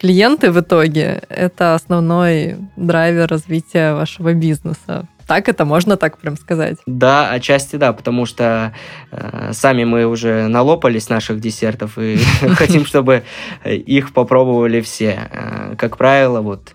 клиенты 0.00 0.50
в 0.50 0.60
итоге– 0.60 1.22
это 1.28 1.74
основной 1.74 2.56
драйвер 2.76 3.28
развития 3.28 3.94
вашего 3.94 4.32
бизнеса 4.32 5.06
так 5.30 5.48
это 5.48 5.64
можно 5.64 5.96
так 5.96 6.18
прям 6.18 6.36
сказать? 6.36 6.78
Да, 6.86 7.30
отчасти 7.30 7.76
да, 7.76 7.92
потому 7.92 8.26
что 8.26 8.74
э, 9.12 9.52
сами 9.52 9.84
мы 9.84 10.04
уже 10.04 10.48
налопались 10.48 11.08
наших 11.08 11.38
десертов 11.38 11.98
и 11.98 12.16
хотим, 12.56 12.84
чтобы 12.84 13.22
их 13.64 14.12
попробовали 14.12 14.80
все. 14.80 15.28
Э, 15.30 15.76
как 15.78 15.98
правило, 15.98 16.40
вот 16.40 16.72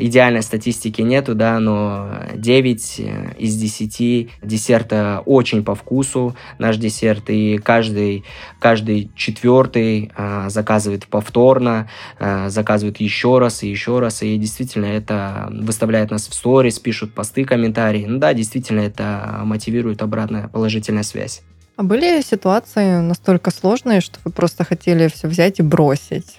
идеальной 0.00 0.42
статистики 0.42 1.02
нету, 1.02 1.34
да, 1.34 1.58
но 1.60 2.22
9 2.34 3.00
из 3.38 3.56
10 3.56 4.30
десерта 4.42 5.22
очень 5.24 5.64
по 5.64 5.74
вкусу 5.74 6.36
наш 6.58 6.76
десерт, 6.76 7.30
и 7.30 7.58
каждый, 7.58 8.24
каждый 8.58 9.10
четвертый 9.14 10.10
э, 10.16 10.46
заказывает 10.48 11.06
повторно, 11.06 11.88
э, 12.18 12.48
заказывает 12.48 13.00
еще 13.00 13.38
раз 13.38 13.62
и 13.62 13.68
еще 13.68 13.98
раз, 13.98 14.22
и 14.22 14.36
действительно 14.36 14.86
это 14.86 15.48
выставляет 15.50 16.10
нас 16.10 16.28
в 16.28 16.34
сторис, 16.34 16.78
пишут 16.78 17.14
посты, 17.14 17.44
комментарии. 17.44 18.06
Ну 18.06 18.18
да, 18.18 18.34
действительно, 18.34 18.80
это 18.80 19.40
мотивирует 19.44 20.02
обратная 20.02 20.48
положительная 20.48 21.02
связь. 21.02 21.42
А 21.76 21.82
были 21.84 22.20
ситуации 22.20 23.00
настолько 23.00 23.50
сложные, 23.50 24.02
что 24.02 24.18
вы 24.24 24.30
просто 24.30 24.62
хотели 24.62 25.08
все 25.08 25.26
взять 25.26 25.58
и 25.58 25.62
бросить? 25.62 26.38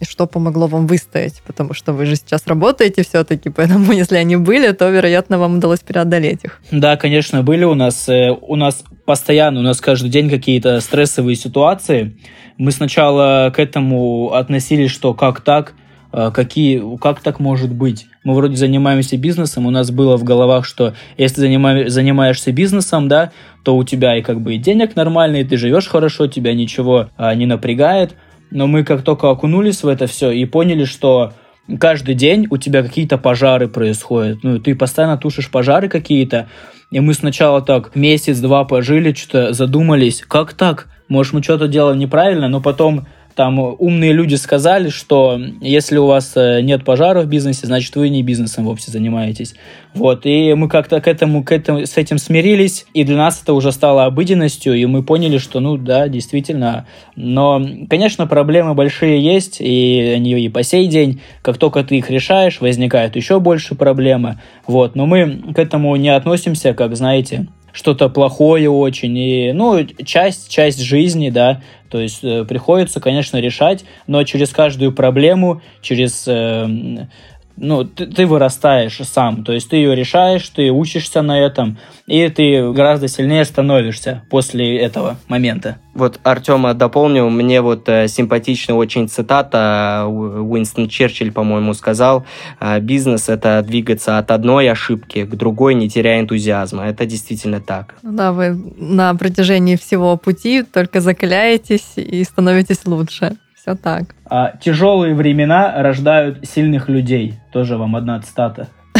И 0.00 0.04
что 0.04 0.26
помогло 0.26 0.66
вам 0.66 0.88
выстоять? 0.88 1.42
Потому 1.46 1.74
что 1.74 1.92
вы 1.92 2.06
же 2.06 2.16
сейчас 2.16 2.46
работаете 2.48 3.04
все-таки, 3.04 3.50
поэтому 3.50 3.92
если 3.92 4.16
они 4.16 4.36
были, 4.36 4.72
то, 4.72 4.90
вероятно, 4.90 5.38
вам 5.38 5.58
удалось 5.58 5.80
преодолеть 5.80 6.44
их. 6.44 6.60
Да, 6.72 6.96
конечно, 6.96 7.44
были 7.44 7.64
у 7.64 7.74
нас. 7.74 8.08
Э, 8.08 8.30
у 8.32 8.56
нас 8.56 8.82
постоянно, 9.04 9.60
у 9.60 9.62
нас 9.62 9.80
каждый 9.80 10.10
день 10.10 10.28
какие-то 10.28 10.80
стрессовые 10.80 11.36
ситуации. 11.36 12.18
Мы 12.58 12.72
сначала 12.72 13.52
к 13.54 13.60
этому 13.60 14.32
относились, 14.32 14.90
что 14.90 15.14
как 15.14 15.40
так, 15.40 15.74
а, 16.16 16.30
какие, 16.30 16.96
как 16.98 17.20
так 17.20 17.40
может 17.40 17.72
быть? 17.74 18.06
Мы 18.22 18.34
вроде 18.34 18.56
занимаемся 18.56 19.16
бизнесом, 19.16 19.66
у 19.66 19.70
нас 19.70 19.90
было 19.90 20.16
в 20.16 20.22
головах, 20.22 20.64
что 20.64 20.94
если 21.18 21.40
занима, 21.40 21.88
занимаешься 21.88 22.52
бизнесом, 22.52 23.08
да, 23.08 23.32
то 23.64 23.76
у 23.76 23.82
тебя 23.82 24.16
и 24.16 24.22
как 24.22 24.40
бы 24.40 24.54
и 24.54 24.58
денег 24.58 24.94
нормально, 24.94 25.38
и 25.38 25.44
ты 25.44 25.56
живешь 25.56 25.88
хорошо, 25.88 26.26
тебя 26.26 26.54
ничего 26.54 27.08
а, 27.16 27.34
не 27.34 27.46
напрягает. 27.46 28.14
Но 28.50 28.66
мы 28.66 28.84
как 28.84 29.02
только 29.02 29.30
окунулись 29.30 29.82
в 29.82 29.88
это 29.88 30.06
все 30.06 30.30
и 30.30 30.44
поняли, 30.44 30.84
что 30.84 31.32
каждый 31.80 32.14
день 32.14 32.46
у 32.50 32.58
тебя 32.58 32.82
какие-то 32.82 33.18
пожары 33.18 33.68
происходят. 33.68 34.38
Ну, 34.42 34.58
ты 34.58 34.74
постоянно 34.74 35.16
тушишь 35.16 35.50
пожары 35.50 35.88
какие-то. 35.88 36.48
И 36.90 37.00
мы 37.00 37.14
сначала 37.14 37.62
так 37.62 37.96
месяц-два 37.96 38.64
пожили, 38.64 39.12
что-то 39.14 39.52
задумались, 39.54 40.22
как 40.28 40.52
так? 40.52 40.88
Может, 41.08 41.32
мы 41.32 41.42
что-то 41.42 41.66
делаем 41.66 41.98
неправильно, 41.98 42.48
но 42.48 42.60
потом 42.60 43.06
там 43.34 43.58
умные 43.58 44.12
люди 44.12 44.36
сказали, 44.36 44.88
что 44.88 45.40
если 45.60 45.96
у 45.96 46.06
вас 46.06 46.32
э, 46.36 46.60
нет 46.62 46.84
пожара 46.84 47.22
в 47.22 47.26
бизнесе, 47.26 47.66
значит 47.66 47.94
вы 47.96 48.08
не 48.08 48.22
бизнесом 48.22 48.64
вовсе 48.64 48.90
занимаетесь. 48.90 49.54
Вот, 49.94 50.26
и 50.26 50.54
мы 50.54 50.68
как-то 50.68 51.00
к 51.00 51.08
этому, 51.08 51.44
к 51.44 51.52
этому, 51.52 51.86
с 51.86 51.96
этим 51.96 52.18
смирились, 52.18 52.86
и 52.94 53.04
для 53.04 53.16
нас 53.16 53.40
это 53.42 53.52
уже 53.52 53.72
стало 53.72 54.04
обыденностью, 54.06 54.74
и 54.74 54.86
мы 54.86 55.02
поняли, 55.02 55.38
что, 55.38 55.60
ну 55.60 55.76
да, 55.76 56.08
действительно. 56.08 56.86
Но, 57.16 57.64
конечно, 57.88 58.26
проблемы 58.26 58.74
большие 58.74 59.22
есть, 59.22 59.60
и 59.60 60.12
они 60.16 60.32
и 60.32 60.48
по 60.48 60.62
сей 60.62 60.86
день, 60.88 61.20
как 61.42 61.58
только 61.58 61.84
ты 61.84 61.98
их 61.98 62.10
решаешь, 62.10 62.60
возникают 62.60 63.16
еще 63.16 63.40
больше 63.40 63.74
проблемы. 63.74 64.40
Вот, 64.66 64.94
но 64.96 65.06
мы 65.06 65.42
к 65.54 65.58
этому 65.58 65.94
не 65.96 66.08
относимся, 66.08 66.74
как, 66.74 66.96
знаете, 66.96 67.46
что-то 67.74 68.08
плохое 68.08 68.70
очень, 68.70 69.18
и, 69.18 69.52
ну, 69.52 69.84
часть, 70.04 70.48
часть 70.48 70.80
жизни, 70.80 71.28
да, 71.28 71.60
то 71.90 72.00
есть 72.00 72.22
э, 72.22 72.44
приходится, 72.44 73.00
конечно, 73.00 73.38
решать, 73.38 73.84
но 74.06 74.22
через 74.22 74.50
каждую 74.50 74.92
проблему, 74.92 75.60
через 75.82 76.24
э, 76.28 77.08
ну, 77.56 77.84
ты, 77.84 78.06
ты 78.06 78.26
вырастаешь 78.26 79.00
сам, 79.04 79.44
то 79.44 79.52
есть 79.52 79.68
ты 79.68 79.76
ее 79.76 79.94
решаешь, 79.94 80.48
ты 80.48 80.70
учишься 80.70 81.22
на 81.22 81.38
этом, 81.38 81.78
и 82.06 82.28
ты 82.28 82.72
гораздо 82.72 83.08
сильнее 83.08 83.44
становишься 83.44 84.22
после 84.30 84.78
этого 84.78 85.16
момента. 85.28 85.78
Вот 85.94 86.18
Артема 86.24 86.74
дополнил, 86.74 87.30
мне 87.30 87.60
вот 87.60 87.88
э, 87.88 88.08
симпатична 88.08 88.74
очень 88.74 89.08
цитата, 89.08 90.04
Уинстон 90.08 90.88
Черчилль, 90.88 91.30
по-моему, 91.30 91.72
сказал, 91.74 92.26
э, 92.60 92.80
бизнес– 92.80 93.28
это 93.28 93.62
двигаться 93.62 94.18
от 94.18 94.32
одной 94.32 94.68
ошибки 94.68 95.24
к 95.24 95.34
другой, 95.36 95.74
не 95.74 95.88
теряя 95.88 96.20
энтузиазма. 96.20 96.86
Это 96.86 97.06
действительно 97.06 97.60
так. 97.60 97.94
Да, 98.02 98.32
вы 98.32 98.60
на 98.76 99.14
протяжении 99.14 99.76
всего 99.76 100.16
пути 100.16 100.64
только 100.64 101.00
закаляетесь 101.00 101.92
и 101.96 102.24
становитесь 102.24 102.84
лучше. 102.86 103.36
Все 103.64 103.76
так. 103.76 104.14
А, 104.26 104.58
тяжелые 104.60 105.14
времена 105.14 105.82
рождают 105.82 106.46
сильных 106.46 106.90
людей. 106.90 107.36
Тоже 107.50 107.78
вам 107.78 107.96
одна 107.96 108.20
цитата. 108.20 108.68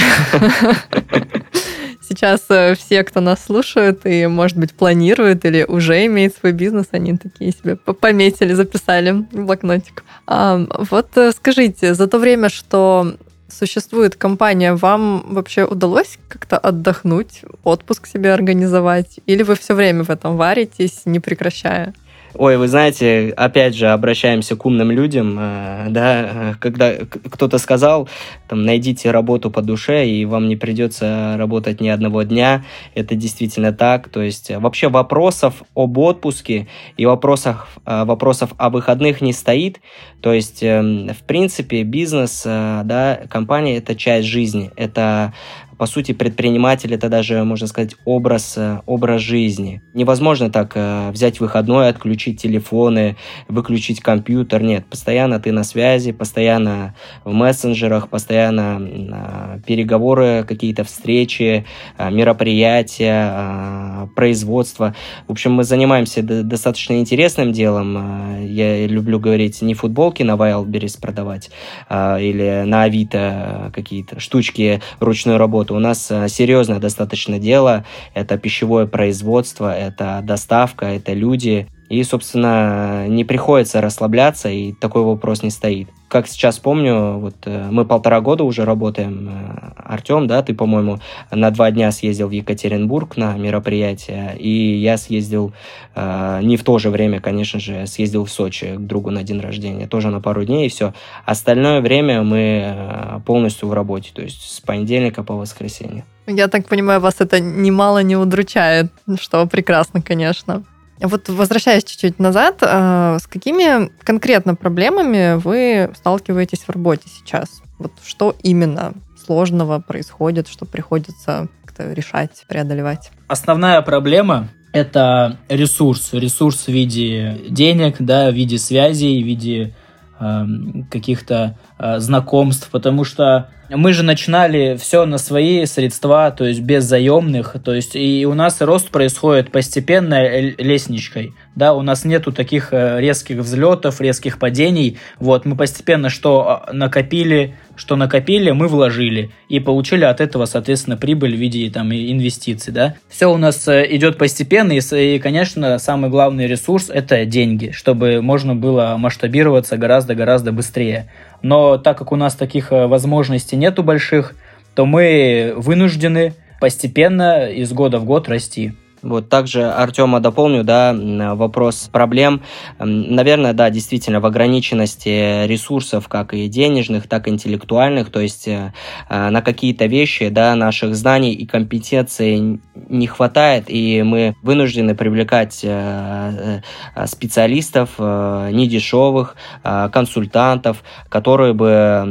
Сейчас 2.01 2.47
э, 2.49 2.75
все, 2.75 3.05
кто 3.05 3.21
нас 3.21 3.45
слушают 3.45 4.07
и, 4.07 4.27
может 4.27 4.57
быть, 4.57 4.73
планирует 4.73 5.45
или 5.45 5.65
уже 5.65 6.07
имеет 6.07 6.35
свой 6.35 6.53
бизнес, 6.53 6.87
они 6.93 7.19
такие 7.19 7.53
себе 7.53 7.77
пометили, 7.77 8.55
записали 8.55 9.11
в 9.11 9.45
блокнотик. 9.45 10.03
А, 10.27 10.67
вот 10.79 11.15
э, 11.19 11.33
скажите, 11.33 11.93
за 11.93 12.07
то 12.07 12.19
время, 12.19 12.49
что 12.49 13.17
существует 13.49 14.17
компания, 14.17 14.73
вам 14.73 15.27
вообще 15.29 15.67
удалось 15.67 16.19
как-то 16.29 16.57
отдохнуть, 16.57 17.43
отпуск 17.65 18.07
себе 18.07 18.33
организовать? 18.33 19.21
Или 19.27 19.43
вы 19.43 19.57
все 19.57 19.75
время 19.75 20.05
в 20.05 20.11
этом 20.11 20.39
варитесь, 20.39 21.03
не 21.05 21.21
прекращая? 21.21 21.93
Ой, 22.37 22.57
вы 22.57 22.67
знаете, 22.67 23.33
опять 23.37 23.77
же, 23.77 23.91
обращаемся 23.91 24.57
к 24.57 24.67
умным 24.67 24.91
людям, 24.91 25.37
э, 25.39 25.87
да, 25.91 26.57
когда 26.59 26.95
кто-то 27.31 27.59
сказал, 27.59 28.09
там, 28.49 28.65
найдите 28.65 29.13
работу 29.13 29.53
по 29.53 29.63
душе, 29.63 30.09
и 30.09 30.25
вам 30.25 30.49
не 30.49 30.57
придется 30.57 31.37
работать 31.39 31.81
ни 31.81 31.89
одного 31.89 32.25
дня, 32.25 32.65
это 32.97 33.15
действительно 33.15 33.73
так, 33.73 34.09
то 34.09 34.21
есть 34.21 34.51
вообще 34.51 34.89
вопросов 34.89 35.63
об 35.77 35.97
отпуске 35.97 36.67
и 36.97 37.07
вопросов, 37.07 37.69
э, 37.87 38.05
вопросов 38.05 38.51
о 38.57 38.69
выходных 38.69 39.21
не 39.21 39.33
стоит, 39.33 39.81
то 40.21 40.33
есть, 40.33 40.61
эм, 40.63 41.11
в 41.11 41.23
принципе, 41.25 41.85
бизнес, 41.85 42.43
э, 42.45 42.81
да, 42.85 43.21
компания– 43.29 43.77
это 43.79 43.95
часть 43.95 44.27
жизни, 44.27 44.73
это 44.75 45.35
по 45.79 45.87
сути, 45.87 46.13
предприниматель 46.13 46.95
это 46.95 47.09
даже, 47.09 47.45
можно 47.45 47.67
сказать, 47.67 47.97
образ, 48.05 48.55
э, 48.57 48.81
образ 48.87 49.23
жизни. 49.23 49.83
Невозможно 49.95 50.51
так 50.51 50.73
э, 50.75 51.11
взять 51.11 51.41
выходной, 51.41 51.89
отключить 51.89 52.41
телефоны, 52.41 53.17
выключить 53.49 54.01
компьютер. 54.01 54.63
Нет, 54.63 54.87
постоянно 54.87 55.41
ты 55.41 55.53
на 55.53 55.65
связи, 55.65 56.13
постоянно 56.13 56.95
в 57.25 57.33
мессенджерах, 57.33 58.09
постоянно 58.09 58.81
э, 58.81 59.61
переговоры, 59.67 60.45
какие-то 60.47 60.85
встречи, 60.85 61.65
мероприятия, 61.99 64.09
производство. 64.15 64.95
В 65.27 65.33
общем, 65.33 65.53
мы 65.53 65.65
занимаемся 65.65 66.23
достаточно 66.23 67.01
интересным 67.01 67.53
делом. 67.53 68.45
Я 68.45 68.87
люблю 68.87 69.19
говорить, 69.19 69.63
не 69.63 69.75
футболки 69.75 70.23
на 70.23 70.33
Wildberries 70.33 71.01
продавать 71.01 71.51
или 71.91 72.65
на 72.67 72.83
Авито 72.83 73.71
какие-то 73.75 74.21
штучки 74.21 74.81
ручной 75.01 75.37
работы, 75.37 75.64
работу. 75.65 75.75
У 75.75 75.79
нас 75.79 76.11
э, 76.11 76.29
серьезное 76.29 76.79
достаточно 76.79 77.39
дело. 77.39 77.85
Это 78.15 78.39
пищевое 78.39 78.87
производство, 78.87 79.75
это 79.75 80.21
доставка, 80.23 80.87
это 80.87 81.13
люди. 81.15 81.67
И, 81.95 82.03
собственно, 82.03 83.07
не 83.07 83.25
приходится 83.25 83.81
расслабляться, 83.81 84.49
и 84.49 84.73
такой 84.73 85.03
вопрос 85.03 85.45
не 85.45 85.51
стоит. 85.51 85.89
Как 86.09 86.27
сейчас 86.27 86.59
помню, 86.59 87.19
вот 87.19 87.37
э, 87.45 87.69
мы 87.71 87.85
полтора 87.85 88.21
года 88.21 88.43
уже 88.43 88.65
работаем. 88.65 89.29
Э, 89.29 89.73
Артем, 89.77 90.27
да, 90.27 90.43
ты, 90.43 90.55
по-моему, 90.55 90.99
на 91.31 91.51
два 91.53 91.71
дня 91.71 91.93
съездил 91.93 92.29
в 92.29 92.33
Екатеринбург 92.33 93.17
на 93.17 93.37
мероприятие, 93.37 94.37
и 94.37 94.77
я 94.77 94.97
съездил 94.97 95.53
э, 95.95 96.41
не 96.43 96.57
в 96.57 96.65
то 96.65 96.79
же 96.79 96.91
время, 96.91 97.21
конечно 97.21 97.61
же, 97.61 97.87
съездил 97.87 98.25
в 98.25 98.31
Сочи 98.31 98.75
к 98.75 98.81
другу 98.81 99.11
на 99.11 99.23
день 99.23 99.41
рождения, 99.41 99.87
тоже 99.87 100.11
на 100.11 100.21
пару 100.21 100.45
дней, 100.45 100.67
и 100.67 100.69
все. 100.69 100.95
Остальное 101.25 101.81
время 101.81 102.23
мы 102.23 103.23
полностью 103.25 103.69
в 103.69 103.73
работе, 103.73 104.11
то 104.13 104.23
есть 104.23 104.51
с 104.51 104.61
понедельника 104.61 105.23
по 105.23 105.35
воскресенье. 105.35 106.05
Я 106.27 106.49
так 106.49 106.67
понимаю, 106.67 107.01
вас 107.01 107.17
это 107.21 107.39
немало 107.39 108.03
не 108.03 108.17
удручает, 108.17 108.91
что 109.21 109.47
прекрасно, 109.47 110.03
конечно. 110.03 110.65
Вот 111.01 111.29
возвращаясь 111.29 111.85
чуть-чуть 111.85 112.19
назад, 112.19 112.59
э, 112.63 113.19
с 113.21 113.27
какими 113.27 113.91
конкретно 114.05 114.55
проблемами 114.55 115.35
вы 115.37 115.91
сталкиваетесь 115.97 116.61
в 116.61 116.71
работе 116.71 117.09
сейчас? 117.09 117.63
Вот 117.79 117.93
что 118.05 118.35
именно 118.43 118.95
сложного 119.25 119.81
происходит, 119.81 120.49
что 120.49 120.67
приходится 120.67 121.49
как-то 121.65 121.93
решать, 121.93 122.45
преодолевать? 122.49 123.11
Основная 123.27 123.83
проблема 123.83 124.49
это 124.73 125.39
ресурс. 125.49 126.11
Ресурс 126.13 126.65
в 126.65 126.69
виде 126.69 127.41
денег, 127.49 127.97
да, 128.01 128.31
в 128.31 128.35
виде 128.35 128.59
связей, 128.59 129.23
в 129.23 129.27
виде 129.27 129.75
э, 130.19 130.47
каких-то 130.91 131.57
э, 131.85 131.99
знакомств, 132.01 132.69
потому 132.71 133.05
что 133.05 133.49
мы 133.71 133.93
же 133.93 134.03
начинали 134.03 134.77
все 134.81 135.07
на 135.07 135.19
свои 135.19 135.65
средства, 135.67 136.31
то 136.31 136.45
есть 136.45 136.61
без 136.61 136.85
заемных, 136.85 137.57
то 137.65 137.73
есть 137.73 137.97
и 137.97 138.27
у 138.27 138.35
нас 138.35 138.61
рост 138.61 138.91
происходит 138.91 139.51
постепенно 139.51 140.41
лестничкой, 140.41 141.33
да, 141.55 141.73
у 141.73 141.83
нас 141.83 142.05
нету 142.05 142.33
таких 142.33 142.73
э, 142.73 143.01
резких 143.01 143.39
взлетов, 143.39 144.01
резких 144.01 144.39
падений, 144.39 144.99
вот, 145.19 145.45
мы 145.45 145.57
постепенно 145.57 146.11
что 146.11 146.65
а, 146.67 146.73
накопили, 146.73 147.55
что 147.77 147.97
накопили, 147.97 148.51
мы 148.51 148.69
вложили 148.69 149.31
и 149.49 149.61
получили 149.61 150.05
от 150.05 150.21
этого, 150.21 150.45
соответственно, 150.45 150.97
прибыль 150.97 151.35
в 151.35 151.39
виде 151.39 151.71
там 151.71 151.93
инвестиций, 151.93 152.73
да. 152.73 152.95
Все 153.09 153.33
у 153.33 153.37
нас 153.37 153.67
э, 153.69 153.87
идет 153.97 154.19
постепенно 154.19 154.73
и, 154.73 154.81
и, 154.81 155.19
конечно, 155.19 155.79
самый 155.79 156.11
главный 156.11 156.47
ресурс 156.47 156.91
это 156.91 157.25
деньги, 157.25 157.71
чтобы 157.71 158.21
можно 158.21 158.55
было 158.55 158.97
масштабироваться 158.99 159.77
гораздо-гораздо 159.77 160.53
быстрее. 160.53 161.11
Но 161.43 161.79
так 161.79 161.99
как 161.99 162.13
у 162.13 162.17
нас 162.17 162.35
таких 162.35 162.73
э, 162.73 162.87
возможностей 162.87 163.57
нету 163.57 163.83
больших, 163.83 164.35
то 164.75 164.87
мы 164.87 165.55
вынуждены 165.57 166.35
постепенно 166.61 167.51
из 167.51 167.73
года 167.73 167.99
в 167.99 168.05
год 168.05 168.29
расти. 168.29 168.75
Вот 169.05 169.29
также 169.29 169.71
Артема 169.71 170.19
дополню, 170.21 170.65
да, 170.65 170.95
вопрос 171.35 171.91
проблем. 171.93 172.41
Наверное, 172.79 173.53
да, 173.53 173.69
действительно, 173.69 174.21
в 174.21 174.27
ограниченности 174.27 175.47
ресурсов, 175.47 176.09
как 176.09 176.33
и 176.33 176.49
денежных, 176.49 177.07
так 177.07 177.29
и 177.29 177.31
интеллектуальных, 177.31 178.11
то 178.11 178.21
есть 178.21 178.49
э, 178.49 178.73
э, 179.11 179.29
на 179.29 179.43
какие-то 179.43 179.85
вещи, 179.85 180.31
да, 180.31 180.55
наших 180.55 180.97
знаний 180.97 181.35
и 181.35 181.45
компетенций 181.45 182.61
не 182.89 183.07
хватает, 183.07 183.65
и 183.69 184.03
мы 184.03 184.35
вынуждены 184.43 184.95
привлекать 184.95 185.61
э, 185.63 186.63
специалистов, 187.05 187.99
недешевых, 187.99 189.37
консультантов, 189.63 190.83
которые 191.09 191.53
бы 191.53 192.03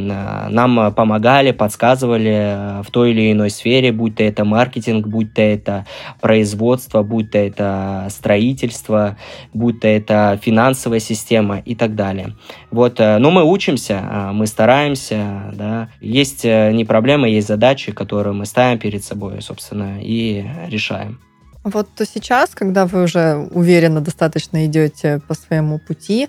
нам 0.50 0.94
помогали, 0.94 1.52
подсказывали 1.52 2.84
в 2.84 2.92
той 2.92 3.12
или 3.12 3.32
иной 3.32 3.50
сфере, 3.50 3.92
будь 3.92 4.16
то 4.16 4.24
это 4.24 4.46
маркетинг, 4.46 5.08
будь 5.08 5.34
то 5.34 5.42
это 5.42 5.86
производство, 6.22 6.83
производство, 6.84 7.04
будь 7.04 7.32
то 7.32 7.38
это 7.38 8.08
строительство, 8.10 9.17
будь 9.54 9.80
то 9.80 9.88
это 9.88 10.39
финансовая 10.41 11.00
система 11.00 11.60
и 11.60 11.76
так 11.76 11.96
далее. 11.96 12.36
Вот, 12.72 13.00
э, 13.00 13.17
но 13.19 13.32
мы 13.32 13.43
учимся, 13.43 14.00
а, 14.04 14.34
мы 14.34 14.48
стараемся, 14.48 15.52
да. 15.54 15.89
Есть 16.02 16.46
э, 16.46 16.72
не 16.74 16.86
проблемы, 16.86 17.30
есть 17.30 17.48
задачи, 17.48 17.91
которые 17.91 18.34
мы 18.34 18.46
ставим 18.46 18.80
перед 18.80 19.04
собой, 19.04 19.41
собственно, 19.41 20.00
и 20.02 20.46
решаем. 20.69 21.19
Вот 21.63 21.88
сейчас, 21.98 22.50
когда 22.56 22.86
вы 22.86 23.04
уже 23.04 23.48
уверенно 23.52 24.02
достаточно 24.02 24.65
идете 24.65 25.19
по 25.28 25.34
своему 25.34 25.80
пути, 25.80 26.28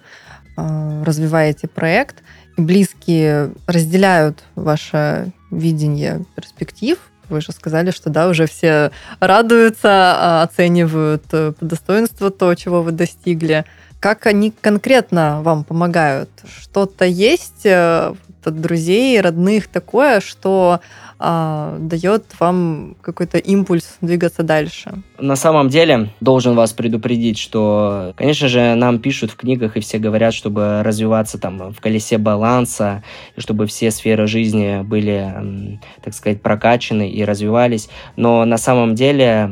э, 0.57 1.03
развиваете 1.05 1.67
проект, 1.67 2.23
близкие 2.57 3.51
разделяют 3.67 4.45
ваше 4.55 5.33
видение 5.51 6.25
перспектив, 6.37 6.99
вы 7.29 7.41
же 7.41 7.53
сказали, 7.53 7.91
что 7.91 8.11
да, 8.11 8.29
уже 8.29 8.47
все 8.47 8.91
радуются, 9.21 9.89
а, 9.89 10.43
оценивают 10.43 11.25
э, 11.33 11.53
по 11.59 11.65
достоинству 11.65 12.31
то, 12.31 12.55
чего 12.55 12.83
вы 12.83 12.93
достигли. 12.93 13.65
Как 14.01 14.27
они 14.27 14.53
конкретно 14.61 15.41
вам 15.43 15.65
помогают? 15.65 16.31
Что-то 16.61 17.05
есть 17.05 17.65
э, 17.65 18.15
от 18.45 18.61
друзей, 18.61 19.21
родных 19.21 19.69
такое, 19.69 20.21
что 20.21 20.81
а, 21.27 21.79
дает 21.79 22.25
вам 22.39 22.97
какой-то 23.01 23.39
импульс 23.39 23.97
двигаться 24.03 24.43
дальше. 24.43 25.03
На 25.19 25.37
самом 25.37 25.71
деле, 25.71 26.11
должен 26.21 26.55
вас 26.55 26.75
предупредить, 26.75 27.39
что, 27.39 28.13
конечно 28.15 28.49
же, 28.49 28.75
нам 28.75 28.99
пишут 28.99 29.31
в 29.31 29.37
книгах, 29.37 29.79
и 29.79 29.81
все 29.81 29.97
говорят, 29.99 30.35
чтобы 30.35 30.83
развиваться 30.83 31.39
там 31.39 31.73
в 31.73 31.81
колесе 31.81 32.19
баланса, 32.19 33.03
и 33.37 33.41
чтобы 33.41 33.67
все 33.67 33.91
сферы 33.91 34.27
жизни 34.27 34.83
были, 34.83 35.81
так 36.03 36.13
сказать, 36.13 36.43
прокачаны 36.43 37.09
и 37.09 37.25
развивались. 37.25 37.89
Но 38.17 38.45
на 38.45 38.59
самом 38.59 38.95
деле, 38.95 39.51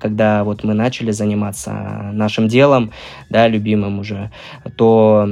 когда 0.00 0.42
вот 0.42 0.64
мы 0.64 0.72
начали 0.72 1.10
заниматься 1.10 2.10
нашим 2.14 2.48
делом, 2.48 2.92
да, 3.28 3.46
любимым 3.46 3.98
уже, 3.98 4.30
то 4.76 5.28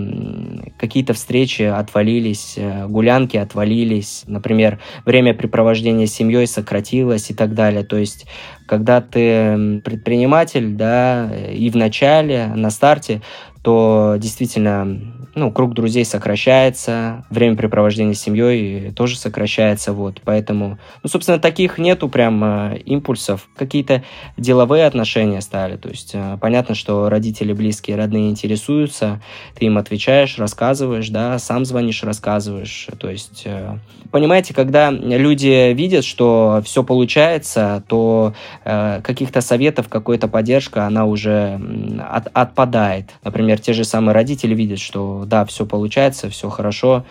какие-то 0.77 1.15
встречи 1.15 1.63
отвалились, 1.63 2.55
э, 2.59 2.87
гулянки 2.89 3.39
отвалились. 3.39 4.25
Например, 4.27 4.81
время 5.07 5.33
времяпрепровождение 5.47 6.07
с 6.07 6.13
семьей 6.13 6.47
сократилось 6.47 7.31
и 7.31 7.35
так 7.35 7.55
далее. 7.55 7.85
То 7.85 7.97
есть, 7.97 8.27
когда 8.67 9.01
ты 9.01 9.81
предприниматель, 9.85 10.75
да, 10.75 11.31
и 11.51 11.71
в 11.71 11.77
начале, 11.77 12.53
на 12.55 12.71
старте, 12.71 13.23
то 13.63 14.17
действительно 14.19 15.16
ну, 15.37 15.53
круг 15.53 15.75
друзей 15.75 16.07
сокращается, 16.07 17.25
времяпрепровождение 17.29 18.15
с 18.15 18.21
семьей 18.21 18.91
тоже 18.93 19.19
сокращается, 19.19 19.93
вот, 19.93 20.23
поэтому, 20.25 20.79
ну, 21.03 21.11
собственно, 21.11 21.39
таких 21.39 21.77
нету 21.77 22.09
прям 22.09 22.43
э, 22.43 22.79
импульсов, 22.87 23.47
какие-то 23.55 24.03
деловые 24.39 24.87
отношения 24.87 25.43
стали, 25.43 25.77
то 25.77 25.91
есть 25.91 26.13
э, 26.15 26.39
понятно, 26.41 26.75
что 26.75 27.11
родители, 27.11 27.53
близкие, 27.53 27.99
родные 27.99 28.31
интересуются, 28.31 29.21
ты 29.55 29.67
им 29.67 29.77
отвечаешь, 29.77 30.39
рассказываешь, 30.39 31.11
да, 31.11 31.39
сам 31.39 31.67
звонишь, 31.67 32.03
рассказываешь, 32.03 32.89
то 32.99 33.11
есть, 33.11 33.43
э, 33.45 33.77
понимаете, 34.11 34.55
когда 34.55 34.91
люди 34.91 35.75
видят, 35.75 36.07
что 36.07 36.63
все 36.65 36.83
получается, 36.83 37.85
то 37.89 38.33
э, 38.65 39.03
каких-то 39.03 39.43
советов, 39.43 39.89
какой-то 39.91 40.29
поддержка, 40.29 40.87
она 40.87 41.05
уже 41.05 41.61
от, 42.09 42.29
отпадает, 42.33 43.11
например, 43.23 43.61
те 43.61 43.75
же 43.75 43.85
самые 43.85 44.15
родители 44.15 44.55
видят, 44.55 44.79
что 44.79 45.26
да, 45.29 45.45
все 45.45 45.67
получается, 45.67 46.31
все 46.31 46.49
хорошо. 46.49 47.05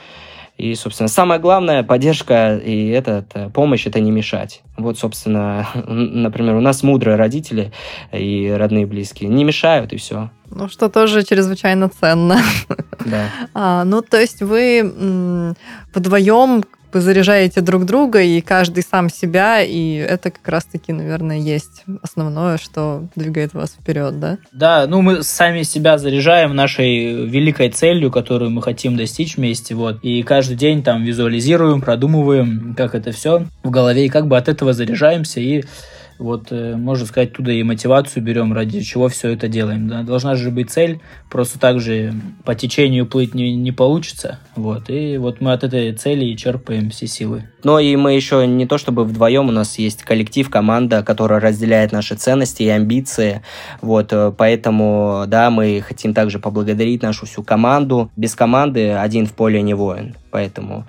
И, 0.58 0.74
собственно, 0.76 1.10
самое 1.10 1.42
главное, 1.42 1.84
поддержка 1.84 2.56
и 2.56 2.88
этот, 2.88 3.52
помощь– 3.54 3.86
это 3.88 4.00
не 4.00 4.12
мешать. 4.12 4.62
Вот, 4.78 4.98
собственно, 4.98 5.68
например, 5.86 6.56
у 6.56 6.62
нас 6.62 6.82
мудрые 6.82 7.18
родители 7.18 7.74
и 8.14 8.50
родные 8.58 8.86
близкие 8.86 9.30
не 9.30 9.44
мешают, 9.44 9.92
и 9.92 9.98
все. 9.98 10.30
Ну, 10.50 10.70
что 10.70 10.88
тоже 10.88 11.24
чрезвычайно 11.24 11.90
ценно. 11.90 12.40
Да. 13.06 13.30
А, 13.54 13.84
ну, 13.84 14.02
то 14.02 14.20
есть 14.20 14.42
вы 14.42 15.56
вдвоем 15.94 16.64
бы 16.96 17.02
заряжаете 17.02 17.60
друг 17.60 17.84
друга, 17.84 18.22
и 18.22 18.40
каждый 18.40 18.82
сам 18.82 19.10
себя, 19.10 19.62
и 19.62 19.96
это 19.96 20.32
как 20.32 20.48
раз-таки, 20.48 20.94
наверное, 20.94 21.40
есть 21.40 21.84
основное, 22.02 22.58
что 22.58 23.10
двигает 23.18 23.54
вас 23.54 23.72
вперед, 23.72 24.18
да? 24.22 24.38
Да, 24.54 24.88
ну 24.88 25.02
мы 25.02 25.22
сами 25.22 25.64
себя 25.64 25.98
заряжаем 25.98 26.56
нашей 26.56 27.26
великой 27.26 27.70
целью, 27.70 28.12
которую 28.12 28.52
мы 28.52 28.62
хотим 28.62 28.96
достичь 28.96 29.36
вместе, 29.36 29.76
вот, 29.76 30.00
и 30.04 30.24
каждый 30.24 30.56
день 30.56 30.84
там 30.84 31.04
визуализируем, 31.04 31.82
продумываем, 31.82 32.74
как 32.78 32.96
это 32.96 33.12
все 33.12 33.46
в 33.64 33.70
голове, 33.70 34.06
и 34.06 34.10
как 34.10 34.28
бы 34.28 34.38
от 34.38 34.48
этого 34.48 34.72
заряжаемся, 34.72 35.42
и 35.42 35.66
вот, 36.18 36.48
э, 36.52 36.76
можно 36.76 37.06
сказать, 37.06 37.34
туда 37.34 37.52
и 37.52 37.64
мотивацию 37.64 38.24
берем, 38.24 38.54
ради 38.54 38.82
чего 38.82 39.08
все 39.10 39.30
это 39.30 39.48
делаем. 39.48 39.88
Да? 39.88 40.04
Должна 40.04 40.36
же 40.36 40.52
быть 40.52 40.72
цель, 40.72 41.00
просто 41.30 41.60
так 41.60 41.80
же 41.80 42.14
по 42.44 42.56
течению 42.56 43.06
плыть 43.06 43.34
не, 43.34 43.56
не 43.56 43.72
получится. 43.72 44.40
Вот, 44.56 44.90
и 44.90 45.18
вот 45.18 45.42
мы 45.42 45.54
от 45.54 45.64
этой 45.64 45.94
цели 45.94 46.26
и 46.26 46.38
черпаем 46.38 46.90
все 46.90 47.08
силы. 47.08 47.50
Но 47.64 47.80
и 47.80 47.96
мы 47.96 48.14
еще 48.14 48.46
не 48.48 48.66
то 48.66 48.78
чтобы 48.78 49.04
вдвоем, 49.04 49.50
у 49.50 49.52
нас 49.52 49.78
есть 49.78 50.04
коллектив, 50.04 50.50
команда, 50.50 51.04
которая 51.04 51.40
разделяет 51.40 51.92
наши 51.92 52.16
ценности 52.16 52.64
и 52.64 52.70
амбиции. 52.70 53.42
Вот, 53.82 54.14
э, 54.14 54.32
поэтому, 54.38 55.26
да, 55.28 55.50
мы 55.50 55.82
хотим 55.86 56.14
также 56.14 56.40
поблагодарить 56.40 57.02
нашу 57.02 57.26
всю 57.26 57.44
команду. 57.44 58.12
Без 58.16 58.36
команды 58.36 58.92
один 58.92 59.26
в 59.26 59.34
поле 59.34 59.62
не 59.62 59.74
воин. 59.74 60.16
Поэтому 60.36 60.86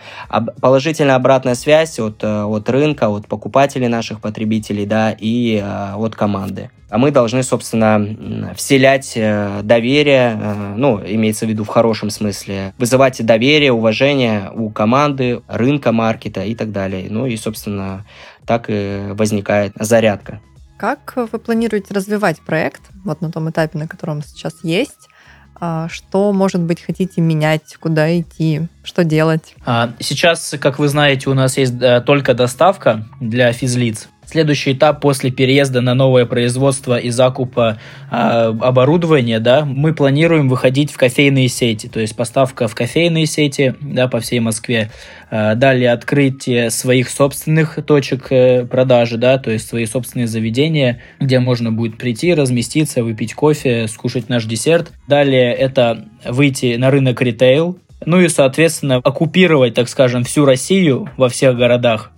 положительная 0.61 1.15
обратная 1.15 1.55
связь 1.55 2.01
от, 2.01 2.25
э, 2.25 2.43
от 2.43 2.69
рынка, 2.69 3.09
от 3.09 3.29
покупателей 3.29 3.87
наших 3.87 4.21
потребителей, 4.21 4.87
да, 4.87 5.13
и 5.17 5.63
э, 5.63 5.95
от 5.95 6.17
команды. 6.17 6.69
А 6.91 6.99
мы 6.99 7.13
должны, 7.13 7.45
собственно, 7.45 8.53
вселять 8.57 9.13
э, 9.15 9.61
доверие, 9.63 10.35
ну, 10.77 11.01
имеется 11.01 11.47
в 11.47 11.49
виду 11.49 11.63
в 11.63 11.69
хорошем 11.69 12.11
смысле, 12.11 12.75
вызывать 12.77 13.25
доверие, 13.25 13.71
уважение 13.71 14.51
у 14.53 14.69
команды, 14.71 15.43
рынка, 15.47 15.93
маркета 15.93 16.43
и 16.43 16.57
так 16.57 16.73
далее. 16.73 17.07
Ну 17.09 17.27
и, 17.27 17.37
собственно, 17.37 18.05
так 18.47 18.65
и 18.67 19.13
возникает 19.13 19.75
зарядка. 19.79 20.41
Как 20.77 21.15
вы 21.15 21.39
планируете 21.39 21.95
развивать 21.95 22.41
проект 22.41 22.83
вот 23.05 23.21
на 23.21 23.31
том 23.31 23.49
этапе, 23.49 23.79
на 23.79 23.87
котором 23.87 24.25
сейчас 24.25 24.57
есть? 24.65 25.09
А, 25.59 25.89
что, 25.89 26.33
может 26.33 26.61
быть, 26.61 26.83
хотите 26.83 27.21
менять, 27.21 27.77
куда 27.81 28.19
идти, 28.19 28.63
что 28.85 29.05
делать? 29.05 29.55
А, 29.65 29.93
сейчас, 30.01 30.55
как 30.61 30.79
вы 30.79 30.89
знаете, 30.89 31.31
у 31.31 31.35
нас 31.35 31.57
есть 31.57 31.75
э, 31.81 32.01
только 32.01 32.35
доставка 32.35 33.07
для 33.21 33.53
физлиц. 33.53 34.09
Следующий 34.27 34.73
этап 34.73 35.01
после 35.01 35.31
переезда 35.31 35.81
на 35.81 35.95
новое 35.95 36.27
производство 36.27 36.99
и 36.99 37.11
закупа 37.11 37.79
э, 38.11 38.15
оборудования, 38.15 39.39
да, 39.39 39.65
мы 39.65 39.95
планируем 39.95 40.49
выходить 40.49 40.91
в 40.91 40.97
кофейные 40.97 41.47
сети, 41.47 41.87
то 41.87 42.01
есть 42.01 42.17
поставка 42.17 42.67
в 42.67 42.75
кофейные 42.75 43.27
сети, 43.27 43.77
да, 43.81 44.09
по 44.09 44.19
всей 44.19 44.41
Москве. 44.41 44.91
Э, 45.31 45.55
далее 45.55 45.93
открытие 45.93 46.71
своих 46.71 47.09
собственных 47.09 47.79
точек 47.87 48.27
э, 48.31 48.67
продажи, 48.67 49.17
да, 49.17 49.39
то 49.39 49.53
есть 49.53 49.69
свои 49.69 49.87
собственные 49.87 50.27
заведения, 50.27 51.01
где 51.21 51.39
можно 51.39 51.71
будет 51.71 51.97
прийти, 51.97 52.35
разместиться, 52.35 53.05
выпить 53.05 53.33
кофе, 53.33 53.87
скушать 53.87 54.29
наш 54.29 54.45
десерт. 54.45 54.93
Далее 55.07 55.53
это 55.53 56.05
выйти 56.25 56.75
на 56.75 56.91
рынок 56.91 57.23
ритейл, 57.23 57.79
ну 58.05 58.21
и, 58.21 58.29
соответственно, 58.29 58.97
оккупировать, 58.97 59.75
так 59.75 59.89
скажем, 59.89 60.25
всю 60.25 60.45
Россию 60.45 61.09
во 61.17 61.29
всех 61.29 61.57
городах 61.57 62.11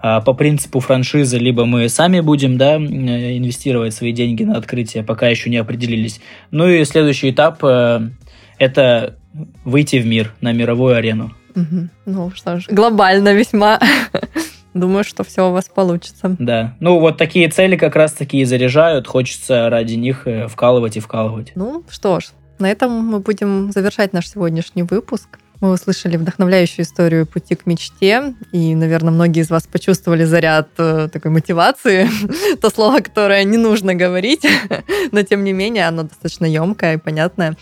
по 0.00 0.32
принципу 0.32 0.80
франшизы, 0.80 1.38
либо 1.38 1.64
мы 1.64 1.88
сами 1.88 2.20
будем 2.20 2.56
да, 2.56 2.76
инвестировать 2.76 3.94
свои 3.94 4.12
деньги 4.12 4.44
на 4.44 4.56
открытие, 4.56 5.02
пока 5.02 5.28
еще 5.28 5.50
не 5.50 5.56
определились. 5.56 6.20
Ну 6.50 6.68
и 6.68 6.84
следующий 6.84 7.30
этап 7.30 7.62
э,– 7.64 8.08
это 8.58 9.16
выйти 9.64 9.96
в 9.96 10.06
мир, 10.06 10.34
на 10.40 10.52
мировую 10.52 10.96
арену. 10.96 11.32
Угу. 11.56 11.88
Ну 12.06 12.30
что 12.30 12.60
ж, 12.60 12.66
глобально 12.68 13.34
весьма. 13.34 13.80
Думаю, 14.74 15.02
что 15.02 15.24
все 15.24 15.48
у 15.48 15.52
вас 15.52 15.64
получится. 15.64 16.36
Да. 16.38 16.76
Ну, 16.78 17.00
вот 17.00 17.16
такие 17.16 17.48
цели 17.48 17.76
как 17.76 17.96
раз-таки 17.96 18.38
и 18.38 18.44
заряжают. 18.44 19.08
Хочется 19.08 19.68
ради 19.70 19.94
них 19.94 20.26
э, 20.26 20.46
вкалывать 20.46 20.96
и 20.96 21.00
вкалывать. 21.00 21.52
Ну, 21.56 21.84
что 21.88 22.20
ж, 22.20 22.26
на 22.58 22.70
этом 22.70 22.92
мы 22.92 23.20
будем 23.20 23.72
завершать 23.72 24.12
наш 24.12 24.28
сегодняшний 24.28 24.82
выпуск. 24.82 25.38
Мы 25.60 25.72
услышали 25.72 26.16
вдохновляющую 26.16 26.84
историю 26.84 27.26
пути 27.26 27.56
к 27.56 27.66
мечте, 27.66 28.34
и, 28.52 28.76
наверное, 28.76 29.12
многие 29.12 29.40
из 29.40 29.50
вас 29.50 29.66
почувствовали 29.66 30.24
заряд 30.24 30.68
э, 30.78 31.08
такой 31.12 31.32
мотивации, 31.32 32.08
то 32.60 32.70
слово, 32.70 33.00
которое 33.00 33.42
не 33.42 33.56
нужно 33.56 33.94
говорить, 33.94 34.46
но 35.12 35.22
тем 35.22 35.42
не 35.42 35.52
менее 35.52 35.88
оно 35.88 36.04
достаточно 36.04 36.46
емкое 36.46 36.94
и 36.94 36.98
понятное. 36.98 37.56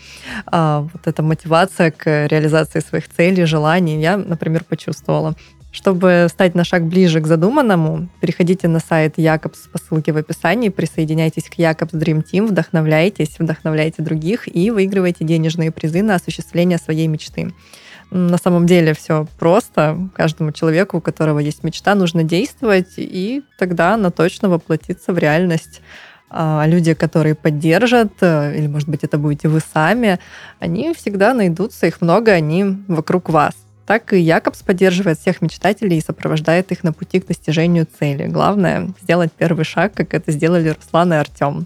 А, 0.45 0.81
вот 0.81 1.07
эта 1.07 1.23
мотивация 1.23 1.89
к 1.89 2.27
реализации 2.27 2.81
своих 2.81 3.09
целей, 3.09 3.45
желаний 3.45 3.99
я, 3.99 4.17
например, 4.17 4.63
почувствовала. 4.63 5.33
Чтобы 5.77 6.25
стать 6.31 6.55
на 6.55 6.63
шаг 6.63 6.87
ближе 6.87 7.21
к 7.21 7.27
задуманному, 7.27 8.09
переходите 8.19 8.67
на 8.67 8.79
сайт 8.79 9.13
Якобс 9.17 9.59
по 9.71 9.77
ссылке 9.77 10.11
в 10.11 10.17
описании, 10.17 10.69
присоединяйтесь 10.69 11.43
к 11.43 11.53
Якобс 11.53 11.93
Dream 11.93 12.23
Team, 12.25 12.47
вдохновляйтесь, 12.47 13.35
вдохновляйте 13.37 14.01
других 14.01 14.47
и 14.47 14.71
выигрывайте 14.71 15.23
денежные 15.23 15.71
призы 15.71 16.01
на 16.01 16.15
осуществление 16.15 16.79
своей 16.79 17.05
мечты 17.05 17.53
на 18.09 18.37
самом 18.37 18.65
деле 18.65 18.93
все 18.93 19.27
просто. 19.37 20.09
Каждому 20.15 20.53
человеку, 20.53 20.97
у 20.97 21.01
которого 21.01 21.39
есть 21.39 21.61
мечта, 21.63 21.93
нужно 21.93 22.23
действовать, 22.23 22.93
и 22.95 23.43
тогда 23.59 23.95
она 23.95 24.11
точно 24.11 24.47
воплотится 24.47 25.11
в 25.11 25.17
реальность. 25.17 25.81
А 26.29 26.63
люди, 26.65 26.93
которые 26.93 27.35
поддержат, 27.35 28.13
э, 28.21 28.57
или, 28.57 28.67
может 28.67 28.87
быть, 28.87 29.03
это 29.03 29.17
будете 29.17 29.49
вы 29.49 29.59
сами, 29.59 30.19
они 30.59 30.93
всегда 30.93 31.33
найдутся, 31.33 31.87
их 31.87 31.99
много, 31.99 32.31
они 32.31 32.77
вокруг 32.87 33.27
вас. 33.29 33.53
Так 33.87 34.11
и 34.11 34.19
Якобс 34.19 34.61
поддерживает 34.63 35.17
всех 35.17 35.41
мечтателей 35.41 35.97
и 35.97 36.01
сопровождает 36.01 36.73
их 36.73 36.83
на 36.83 36.91
пути 36.91 37.21
к 37.21 37.27
достижению 37.27 37.87
цели. 37.99 38.27
Главное— 38.27 38.89
сделать 39.01 39.31
первый 39.31 39.63
шаг, 39.63 39.93
как 39.93 40.13
это 40.13 40.33
сделали 40.33 40.69
Руслан 40.69 41.13
и 41.13 41.15
Артем. 41.15 41.65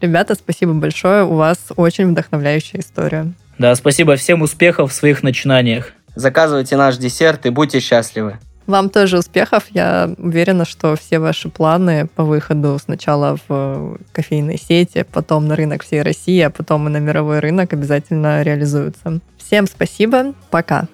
Ребята, 0.00 0.36
спасибо 0.36 0.74
большое, 0.74 1.24
у 1.24 1.34
вас 1.34 1.58
очень 1.74 2.12
вдохновляющая 2.12 2.80
история. 2.80 3.32
Да, 3.58 3.74
спасибо 3.74 4.14
всем 4.14 4.42
успехов 4.42 4.92
в 4.92 4.94
своих 4.94 5.24
начинаниях. 5.24 5.92
Заказывайте 6.14 6.76
наш 6.76 6.98
десерт 6.98 7.46
и 7.46 7.50
будьте 7.50 7.80
счастливы. 7.80 8.38
Вам 8.66 8.88
тоже 8.88 9.18
успехов. 9.18 9.64
Я 9.70 10.10
уверена, 10.18 10.64
что 10.64 10.96
все 10.96 11.18
ваши 11.18 11.48
планы 11.48 12.06
по 12.14 12.24
выходу 12.24 12.78
сначала 12.82 13.38
в 13.48 13.98
кофейной 14.12 14.58
сети, 14.58 15.04
потом 15.10 15.46
на 15.48 15.56
рынок 15.56 15.82
всей 15.82 16.02
России, 16.02 16.40
а 16.40 16.50
потом 16.50 16.86
и 16.86 16.90
на 16.90 16.98
мировой 16.98 17.40
рынок 17.40 17.72
обязательно 17.72 18.42
реализуются. 18.42 19.20
Всем 19.36 19.66
спасибо. 19.66 20.34
Пока. 20.50 20.86